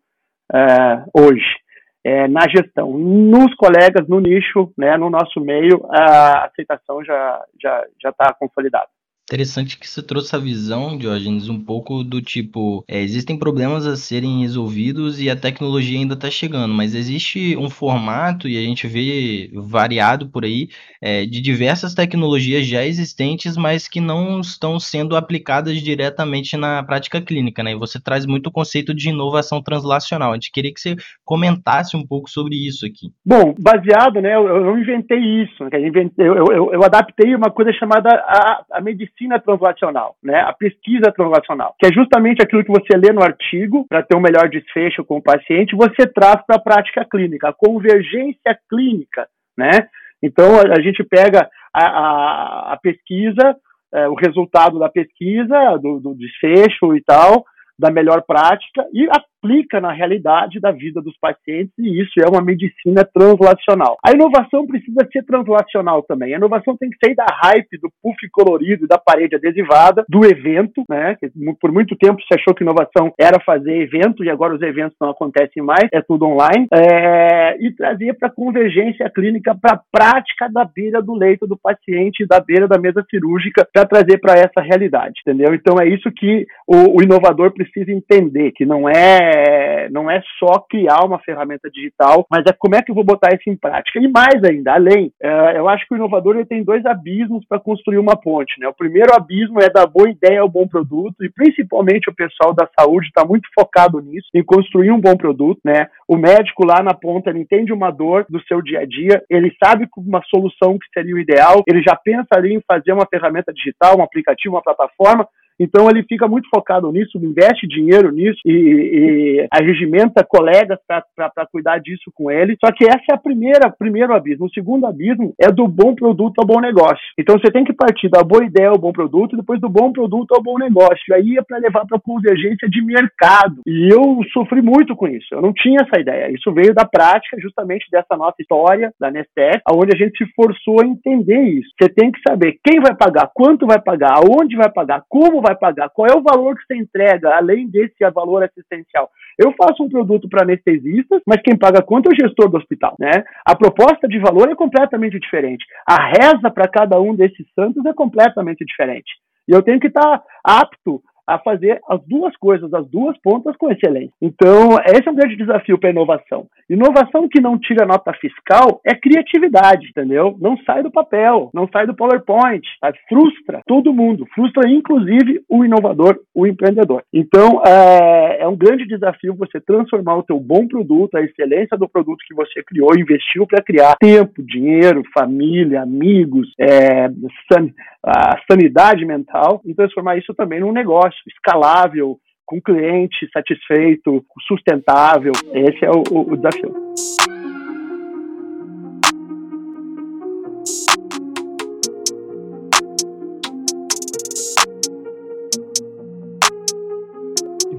é, 0.54 1.04
hoje. 1.12 1.56
É, 2.04 2.28
na 2.28 2.48
gestão. 2.48 2.96
Nos 2.96 3.54
colegas, 3.56 4.08
no 4.08 4.20
nicho, 4.20 4.72
né, 4.78 4.96
no 4.96 5.10
nosso 5.10 5.40
meio, 5.40 5.84
a 5.90 6.44
aceitação 6.46 7.04
já 7.04 7.14
está 7.14 7.46
já, 7.60 7.84
já 8.00 8.12
tá 8.12 8.32
consolidada. 8.34 8.88
Interessante 9.28 9.76
que 9.76 9.88
você 9.88 10.00
trouxe 10.00 10.36
a 10.36 10.38
visão, 10.38 10.96
Diógenes, 10.96 11.48
um 11.48 11.58
pouco 11.60 12.04
do 12.04 12.22
tipo: 12.22 12.84
é, 12.86 13.00
existem 13.02 13.36
problemas 13.36 13.84
a 13.84 13.96
serem 13.96 14.42
resolvidos 14.42 15.20
e 15.20 15.28
a 15.28 15.34
tecnologia 15.34 15.98
ainda 15.98 16.14
está 16.14 16.30
chegando, 16.30 16.72
mas 16.72 16.94
existe 16.94 17.56
um 17.56 17.68
formato, 17.68 18.46
e 18.48 18.56
a 18.56 18.60
gente 18.60 18.86
vê 18.86 19.50
variado 19.52 20.28
por 20.28 20.44
aí, 20.44 20.68
é, 21.02 21.26
de 21.26 21.40
diversas 21.40 21.92
tecnologias 21.92 22.64
já 22.66 22.84
existentes, 22.84 23.56
mas 23.56 23.88
que 23.88 24.00
não 24.00 24.38
estão 24.40 24.78
sendo 24.78 25.16
aplicadas 25.16 25.82
diretamente 25.82 26.56
na 26.56 26.84
prática 26.84 27.20
clínica, 27.20 27.64
né? 27.64 27.72
E 27.72 27.76
você 27.76 28.00
traz 28.00 28.26
muito 28.26 28.46
o 28.46 28.52
conceito 28.52 28.94
de 28.94 29.08
inovação 29.08 29.60
translacional. 29.60 30.30
A 30.30 30.34
gente 30.34 30.52
queria 30.52 30.72
que 30.72 30.80
você 30.80 30.94
comentasse 31.24 31.96
um 31.96 32.06
pouco 32.06 32.30
sobre 32.30 32.54
isso 32.54 32.86
aqui. 32.86 33.10
Bom, 33.24 33.56
baseado, 33.58 34.20
né? 34.20 34.36
Eu, 34.36 34.46
eu 34.46 34.78
inventei 34.78 35.18
isso, 35.18 35.64
né, 35.64 35.70
eu, 36.16 36.36
eu, 36.36 36.72
eu, 36.74 36.84
adaptei 36.84 37.34
uma 37.34 37.50
coisa 37.50 37.72
chamada 37.72 38.08
a, 38.08 38.64
a 38.70 38.80
medicina 38.80 39.15
medicina 39.16 39.40
translacional, 39.40 40.16
né? 40.22 40.40
A 40.40 40.52
pesquisa 40.52 41.10
translacional, 41.12 41.74
que 41.78 41.86
é 41.86 41.92
justamente 41.92 42.42
aquilo 42.42 42.62
que 42.62 42.70
você 42.70 42.96
lê 42.96 43.12
no 43.12 43.22
artigo 43.22 43.86
para 43.88 44.02
ter 44.02 44.16
um 44.16 44.20
melhor 44.20 44.48
desfecho 44.48 45.04
com 45.04 45.16
o 45.16 45.22
paciente, 45.22 45.74
você 45.74 46.06
traz 46.06 46.44
para 46.46 46.56
a 46.56 46.60
prática 46.60 47.04
clínica, 47.04 47.48
a 47.48 47.54
convergência 47.54 48.58
clínica, 48.68 49.26
né? 49.56 49.88
Então 50.22 50.56
a, 50.56 50.76
a 50.76 50.80
gente 50.80 51.02
pega 51.02 51.48
a, 51.72 51.84
a, 51.84 52.72
a 52.74 52.78
pesquisa, 52.82 53.56
é, 53.92 54.08
o 54.08 54.14
resultado 54.14 54.78
da 54.78 54.88
pesquisa, 54.88 55.78
do, 55.78 55.98
do 56.00 56.14
desfecho 56.14 56.94
e 56.94 57.02
tal, 57.02 57.44
da 57.78 57.90
melhor 57.90 58.22
prática 58.22 58.86
e 58.92 59.06
aplica 59.46 59.80
na 59.80 59.92
realidade 59.92 60.60
da 60.60 60.72
vida 60.72 61.00
dos 61.00 61.16
pacientes, 61.18 61.72
e 61.78 62.02
isso 62.02 62.20
é 62.20 62.28
uma 62.28 62.42
medicina 62.42 63.04
translacional. 63.04 63.96
A 64.04 64.12
inovação 64.12 64.66
precisa 64.66 65.06
ser 65.12 65.24
translacional 65.24 66.02
também. 66.02 66.34
A 66.34 66.36
inovação 66.36 66.76
tem 66.76 66.90
que 66.90 66.96
sair 67.02 67.14
da 67.14 67.26
hype, 67.42 67.78
do 67.80 67.90
puff 68.02 68.16
colorido 68.30 68.84
e 68.84 68.88
da 68.88 68.98
parede 68.98 69.36
adesivada, 69.36 70.04
do 70.08 70.24
evento, 70.24 70.82
né? 70.88 71.16
Por 71.60 71.72
muito 71.72 71.96
tempo 71.96 72.20
se 72.22 72.34
achou 72.34 72.54
que 72.54 72.64
inovação 72.64 73.12
era 73.18 73.40
fazer 73.40 73.80
evento, 73.80 74.24
e 74.24 74.30
agora 74.30 74.54
os 74.54 74.62
eventos 74.62 74.96
não 75.00 75.10
acontecem 75.10 75.62
mais, 75.62 75.88
é 75.92 76.00
tudo 76.02 76.26
online, 76.26 76.66
é... 76.72 77.56
e 77.60 77.70
trazer 77.72 78.14
para 78.14 78.30
convergência 78.30 79.08
clínica, 79.10 79.54
para 79.54 79.76
a 79.76 79.80
prática 79.92 80.48
da 80.50 80.64
beira 80.64 81.00
do 81.00 81.14
leito 81.14 81.46
do 81.46 81.56
paciente, 81.56 82.26
da 82.26 82.40
beira 82.40 82.66
da 82.66 82.78
mesa 82.78 83.04
cirúrgica, 83.08 83.66
para 83.72 83.86
trazer 83.86 84.18
para 84.18 84.34
essa 84.34 84.60
realidade, 84.60 85.20
entendeu? 85.20 85.54
Então 85.54 85.76
é 85.80 85.86
isso 85.88 86.10
que 86.10 86.46
o, 86.66 86.98
o 86.98 87.02
inovador 87.02 87.52
precisa 87.52 87.92
entender, 87.92 88.52
que 88.52 88.64
não 88.64 88.88
é 88.88 89.35
é, 89.36 89.88
não 89.90 90.10
é 90.10 90.22
só 90.38 90.58
criar 90.60 91.04
uma 91.04 91.18
ferramenta 91.18 91.70
digital, 91.70 92.26
mas 92.30 92.44
é 92.46 92.52
como 92.58 92.74
é 92.74 92.82
que 92.82 92.90
eu 92.90 92.94
vou 92.94 93.04
botar 93.04 93.34
isso 93.34 93.48
em 93.48 93.56
prática. 93.56 93.98
E 93.98 94.08
mais 94.08 94.42
ainda, 94.42 94.72
além, 94.72 95.12
é, 95.22 95.58
eu 95.58 95.68
acho 95.68 95.86
que 95.86 95.94
o 95.94 95.96
inovador 95.96 96.36
ele 96.36 96.46
tem 96.46 96.64
dois 96.64 96.84
abismos 96.86 97.44
para 97.46 97.60
construir 97.60 97.98
uma 97.98 98.16
ponte. 98.16 98.58
Né? 98.58 98.66
O 98.66 98.74
primeiro 98.74 99.14
abismo 99.14 99.60
é 99.60 99.68
da 99.68 99.86
boa 99.86 100.08
ideia 100.08 100.40
ao 100.40 100.48
bom 100.48 100.66
produto, 100.66 101.22
e 101.22 101.30
principalmente 101.30 102.08
o 102.08 102.14
pessoal 102.14 102.54
da 102.54 102.68
saúde 102.78 103.06
está 103.08 103.24
muito 103.24 103.48
focado 103.54 104.00
nisso, 104.00 104.28
em 104.34 104.42
construir 104.42 104.90
um 104.90 105.00
bom 105.00 105.16
produto. 105.16 105.60
Né? 105.64 105.88
O 106.08 106.16
médico 106.16 106.66
lá 106.66 106.82
na 106.82 106.94
ponta 106.94 107.30
ele 107.30 107.40
entende 107.40 107.72
uma 107.72 107.90
dor 107.90 108.24
do 108.28 108.40
seu 108.46 108.62
dia 108.62 108.80
a 108.80 108.86
dia, 108.86 109.22
ele 109.28 109.52
sabe 109.62 109.88
uma 109.96 110.22
solução 110.30 110.78
que 110.78 110.86
seria 110.94 111.14
o 111.14 111.18
ideal, 111.18 111.62
ele 111.66 111.82
já 111.82 111.94
pensa 111.96 112.28
ali 112.32 112.54
em 112.54 112.62
fazer 112.66 112.92
uma 112.92 113.06
ferramenta 113.06 113.52
digital, 113.52 113.98
um 113.98 114.02
aplicativo, 114.02 114.54
uma 114.54 114.62
plataforma, 114.62 115.28
então 115.58 115.88
ele 115.88 116.02
fica 116.02 116.28
muito 116.28 116.48
focado 116.54 116.90
nisso, 116.92 117.18
investe 117.18 117.66
dinheiro 117.66 118.10
nisso 118.12 118.38
e, 118.44 118.50
e 118.50 119.46
arregimenta 119.50 120.24
colegas 120.24 120.78
para 120.86 121.46
cuidar 121.50 121.78
disso 121.78 122.10
com 122.14 122.30
ele. 122.30 122.56
Só 122.64 122.72
que 122.72 122.84
essa 122.84 123.04
é 123.10 123.14
a 123.14 123.18
primeira 123.18 123.70
primeiro 123.70 124.14
abismo. 124.14 124.46
O 124.46 124.50
segundo 124.50 124.86
abismo 124.86 125.34
é 125.40 125.50
do 125.50 125.66
bom 125.66 125.94
produto 125.94 126.38
ao 126.38 126.46
bom 126.46 126.60
negócio. 126.60 127.04
Então 127.18 127.38
você 127.38 127.50
tem 127.50 127.64
que 127.64 127.72
partir 127.72 128.08
da 128.08 128.22
boa 128.22 128.44
ideia 128.44 128.68
ao 128.68 128.78
bom 128.78 128.92
produto 128.92 129.34
e 129.34 129.36
depois 129.38 129.60
do 129.60 129.68
bom 129.68 129.92
produto 129.92 130.32
ao 130.32 130.42
bom 130.42 130.58
negócio. 130.58 131.14
Aí 131.14 131.36
é 131.38 131.42
para 131.42 131.58
levar 131.58 131.86
para 131.86 132.00
convergência 132.00 132.68
de 132.68 132.82
mercado. 132.82 133.60
E 133.66 133.88
eu 133.92 134.20
sofri 134.32 134.60
muito 134.60 134.94
com 134.96 135.08
isso. 135.08 135.26
Eu 135.32 135.42
não 135.42 135.52
tinha 135.52 135.80
essa 135.82 136.00
ideia. 136.00 136.30
Isso 136.30 136.52
veio 136.52 136.74
da 136.74 136.84
prática, 136.84 137.40
justamente 137.40 137.86
dessa 137.90 138.16
nossa 138.16 138.36
história 138.40 138.92
da 139.00 139.10
Nestec, 139.10 139.60
onde 139.70 139.94
a 139.94 139.98
gente 139.98 140.16
se 140.16 140.30
forçou 140.34 140.82
a 140.82 140.86
entender 140.86 141.40
isso. 141.42 141.70
Você 141.80 141.88
tem 141.88 142.10
que 142.10 142.20
saber 142.26 142.58
quem 142.64 142.80
vai 142.80 142.94
pagar, 142.94 143.30
quanto 143.34 143.66
vai 143.66 143.80
pagar, 143.80 144.18
aonde 144.18 144.56
vai 144.56 144.70
pagar, 144.70 145.02
como 145.08 145.40
vai 145.40 145.45
pagar? 145.54 145.90
Qual 145.90 146.06
é 146.06 146.14
o 146.14 146.22
valor 146.22 146.56
que 146.56 146.64
você 146.66 146.76
entrega, 146.76 147.34
além 147.36 147.68
desse 147.68 147.94
valor 148.12 148.42
assistencial? 148.42 149.10
Eu 149.38 149.52
faço 149.52 149.82
um 149.82 149.88
produto 149.88 150.28
para 150.28 150.42
anestesistas, 150.42 151.20
mas 151.26 151.42
quem 151.42 151.56
paga 151.56 151.82
conta 151.82 152.08
é 152.08 152.12
o 152.12 152.16
gestor 152.16 152.48
do 152.48 152.56
hospital, 152.56 152.96
né? 152.98 153.22
A 153.44 153.54
proposta 153.54 154.08
de 154.08 154.18
valor 154.18 154.48
é 154.50 154.54
completamente 154.54 155.18
diferente. 155.20 155.64
A 155.86 156.06
reza 156.06 156.50
para 156.50 156.68
cada 156.68 156.98
um 157.00 157.14
desses 157.14 157.46
santos 157.54 157.84
é 157.84 157.92
completamente 157.92 158.64
diferente. 158.64 159.12
E 159.46 159.54
eu 159.54 159.62
tenho 159.62 159.78
que 159.78 159.88
estar 159.88 160.18
tá 160.18 160.24
apto 160.42 161.02
a 161.26 161.38
fazer 161.38 161.80
as 161.88 162.00
duas 162.06 162.36
coisas, 162.36 162.72
as 162.72 162.86
duas 162.88 163.16
pontas 163.18 163.56
com 163.56 163.70
excelência. 163.70 164.12
Então, 164.22 164.78
esse 164.86 165.08
é 165.08 165.10
um 165.10 165.14
grande 165.14 165.36
desafio 165.36 165.78
para 165.78 165.90
a 165.90 165.92
inovação. 165.92 166.46
Inovação 166.70 167.28
que 167.28 167.40
não 167.40 167.58
tira 167.58 167.84
nota 167.84 168.12
fiscal 168.14 168.80
é 168.84 168.94
criatividade, 168.94 169.88
entendeu? 169.88 170.36
Não 170.40 170.56
sai 170.58 170.82
do 170.82 170.90
papel, 170.90 171.50
não 171.52 171.68
sai 171.72 171.86
do 171.86 171.94
PowerPoint, 171.94 172.66
tá? 172.80 172.92
frustra 173.08 173.62
todo 173.66 173.92
mundo, 173.92 174.26
frustra 174.34 174.68
inclusive 174.68 175.42
o 175.48 175.64
inovador, 175.64 176.18
o 176.34 176.46
empreendedor. 176.46 177.02
Então, 177.12 177.62
é, 177.66 178.42
é 178.42 178.48
um 178.48 178.56
grande 178.56 178.86
desafio 178.86 179.34
você 179.34 179.60
transformar 179.60 180.16
o 180.16 180.22
teu 180.22 180.38
bom 180.38 180.66
produto, 180.66 181.16
a 181.16 181.22
excelência 181.22 181.76
do 181.76 181.88
produto 181.88 182.24
que 182.26 182.34
você 182.34 182.62
criou, 182.62 182.96
investiu 182.96 183.46
para 183.46 183.62
criar 183.62 183.96
tempo, 183.96 184.42
dinheiro, 184.42 185.02
família, 185.12 185.82
amigos, 185.82 186.52
é, 186.58 187.08
san, 187.52 187.68
a 188.04 188.38
sanidade 188.50 189.04
mental 189.04 189.60
e 189.64 189.74
transformar 189.74 190.16
isso 190.16 190.32
também 190.34 190.60
num 190.60 190.72
negócio 190.72 191.15
negócio 191.16 191.22
escalável, 191.26 192.18
com 192.44 192.60
cliente 192.60 193.28
satisfeito, 193.32 194.24
sustentável. 194.46 195.32
Esse 195.52 195.84
é 195.84 195.90
o, 195.90 196.02
o 196.12 196.36
desafio. 196.36 196.74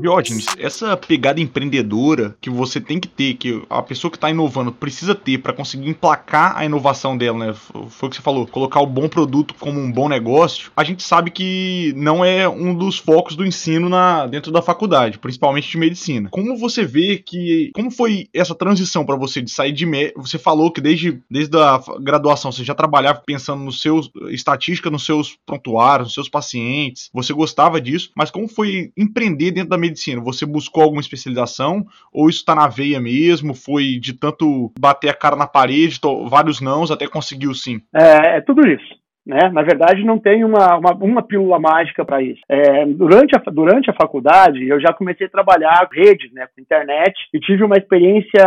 Diógenes, 0.07 0.45
essa 0.57 0.95
pegada 0.95 1.41
empreendedora 1.41 2.37
que 2.39 2.49
você 2.49 2.79
tem 2.79 2.97
que 2.97 3.09
ter, 3.09 3.33
que 3.33 3.61
a 3.69 3.81
pessoa 3.81 4.09
que 4.09 4.15
está 4.15 4.29
inovando 4.29 4.71
precisa 4.71 5.13
ter 5.13 5.39
para 5.39 5.51
conseguir 5.51 5.89
emplacar 5.89 6.55
a 6.55 6.63
inovação 6.63 7.17
dela, 7.17 7.37
né? 7.37 7.53
Foi 7.89 8.07
o 8.07 8.09
que 8.09 8.15
você 8.15 8.21
falou, 8.21 8.47
colocar 8.47 8.79
o 8.79 8.87
bom 8.87 9.09
produto 9.09 9.53
como 9.59 9.81
um 9.81 9.91
bom 9.91 10.07
negócio. 10.07 10.71
A 10.77 10.83
gente 10.85 11.03
sabe 11.03 11.29
que 11.29 11.93
não 11.97 12.23
é 12.23 12.47
um 12.47 12.73
dos 12.73 12.97
focos 12.97 13.35
do 13.35 13.45
ensino 13.45 13.89
na, 13.89 14.25
dentro 14.27 14.49
da 14.49 14.61
faculdade, 14.61 15.19
principalmente 15.19 15.69
de 15.69 15.77
medicina. 15.77 16.29
Como 16.29 16.55
você 16.55 16.85
vê 16.85 17.17
que. 17.17 17.71
Como 17.75 17.91
foi 17.91 18.29
essa 18.33 18.55
transição 18.55 19.05
para 19.05 19.17
você 19.17 19.41
de 19.41 19.51
sair 19.51 19.73
de. 19.73 19.85
Me, 19.85 20.13
você 20.15 20.37
falou 20.37 20.71
que 20.71 20.79
desde, 20.79 21.21
desde 21.29 21.57
a 21.57 21.81
graduação 21.99 22.49
você 22.49 22.63
já 22.63 22.73
trabalhava 22.73 23.21
pensando 23.25 23.61
nos 23.61 23.81
seus. 23.81 24.09
estatística 24.29 24.89
nos 24.89 25.05
seus 25.05 25.37
prontuários, 25.45 26.07
nos 26.07 26.13
seus 26.13 26.29
pacientes, 26.29 27.09
você 27.13 27.33
gostava 27.33 27.81
disso, 27.81 28.09
mas 28.15 28.31
como 28.31 28.47
foi 28.47 28.89
empreender 28.95 29.51
dentro 29.51 29.71
da 29.71 29.77
medicina? 29.77 29.96
Medicina? 29.97 30.21
Você 30.21 30.45
buscou 30.45 30.83
alguma 30.83 31.01
especialização? 31.01 31.85
Ou 32.13 32.29
isso 32.29 32.39
está 32.39 32.53
na 32.53 32.67
veia 32.67 33.01
mesmo? 33.01 33.55
Foi 33.55 33.97
de 33.99 34.13
tanto 34.13 34.71
bater 34.79 35.09
a 35.09 35.13
cara 35.13 35.35
na 35.35 35.47
parede, 35.47 35.99
vários 36.29 36.61
nãos, 36.61 36.91
até 36.91 37.07
conseguiu 37.07 37.53
sim? 37.53 37.81
É, 37.93 38.37
é 38.37 38.41
tudo 38.41 38.67
isso. 38.67 38.95
Né? 39.25 39.49
Na 39.51 39.61
verdade, 39.61 40.05
não 40.05 40.17
tem 40.17 40.45
uma, 40.45 40.77
uma, 40.77 40.93
uma 40.93 41.21
pílula 41.21 41.59
mágica 41.59 42.05
para 42.05 42.21
isso. 42.21 42.39
É, 42.47 42.85
durante, 42.85 43.35
a, 43.35 43.51
durante 43.51 43.89
a 43.89 43.93
faculdade, 43.93 44.65
eu 44.65 44.79
já 44.79 44.93
comecei 44.93 45.27
a 45.27 45.29
trabalhar 45.29 45.89
redes, 45.91 46.31
né, 46.31 46.47
com 46.47 46.61
internet, 46.61 47.13
e 47.33 47.39
tive 47.39 47.63
uma 47.63 47.75
experiência 47.75 48.45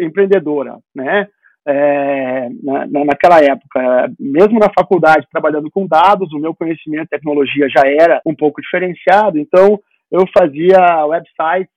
empreendedora, 0.00 0.78
né? 0.94 1.28
É, 1.70 2.48
na, 2.64 3.04
naquela 3.04 3.40
época, 3.40 4.10
mesmo 4.18 4.58
na 4.58 4.70
faculdade, 4.70 5.26
trabalhando 5.30 5.70
com 5.70 5.86
dados, 5.86 6.32
o 6.32 6.38
meu 6.38 6.54
conhecimento 6.54 7.02
de 7.02 7.10
tecnologia 7.10 7.68
já 7.68 7.82
era 7.86 8.22
um 8.24 8.34
pouco 8.34 8.62
diferenciado, 8.62 9.38
então 9.38 9.78
eu 10.10 10.24
fazia 10.36 11.04
websites 11.06 11.72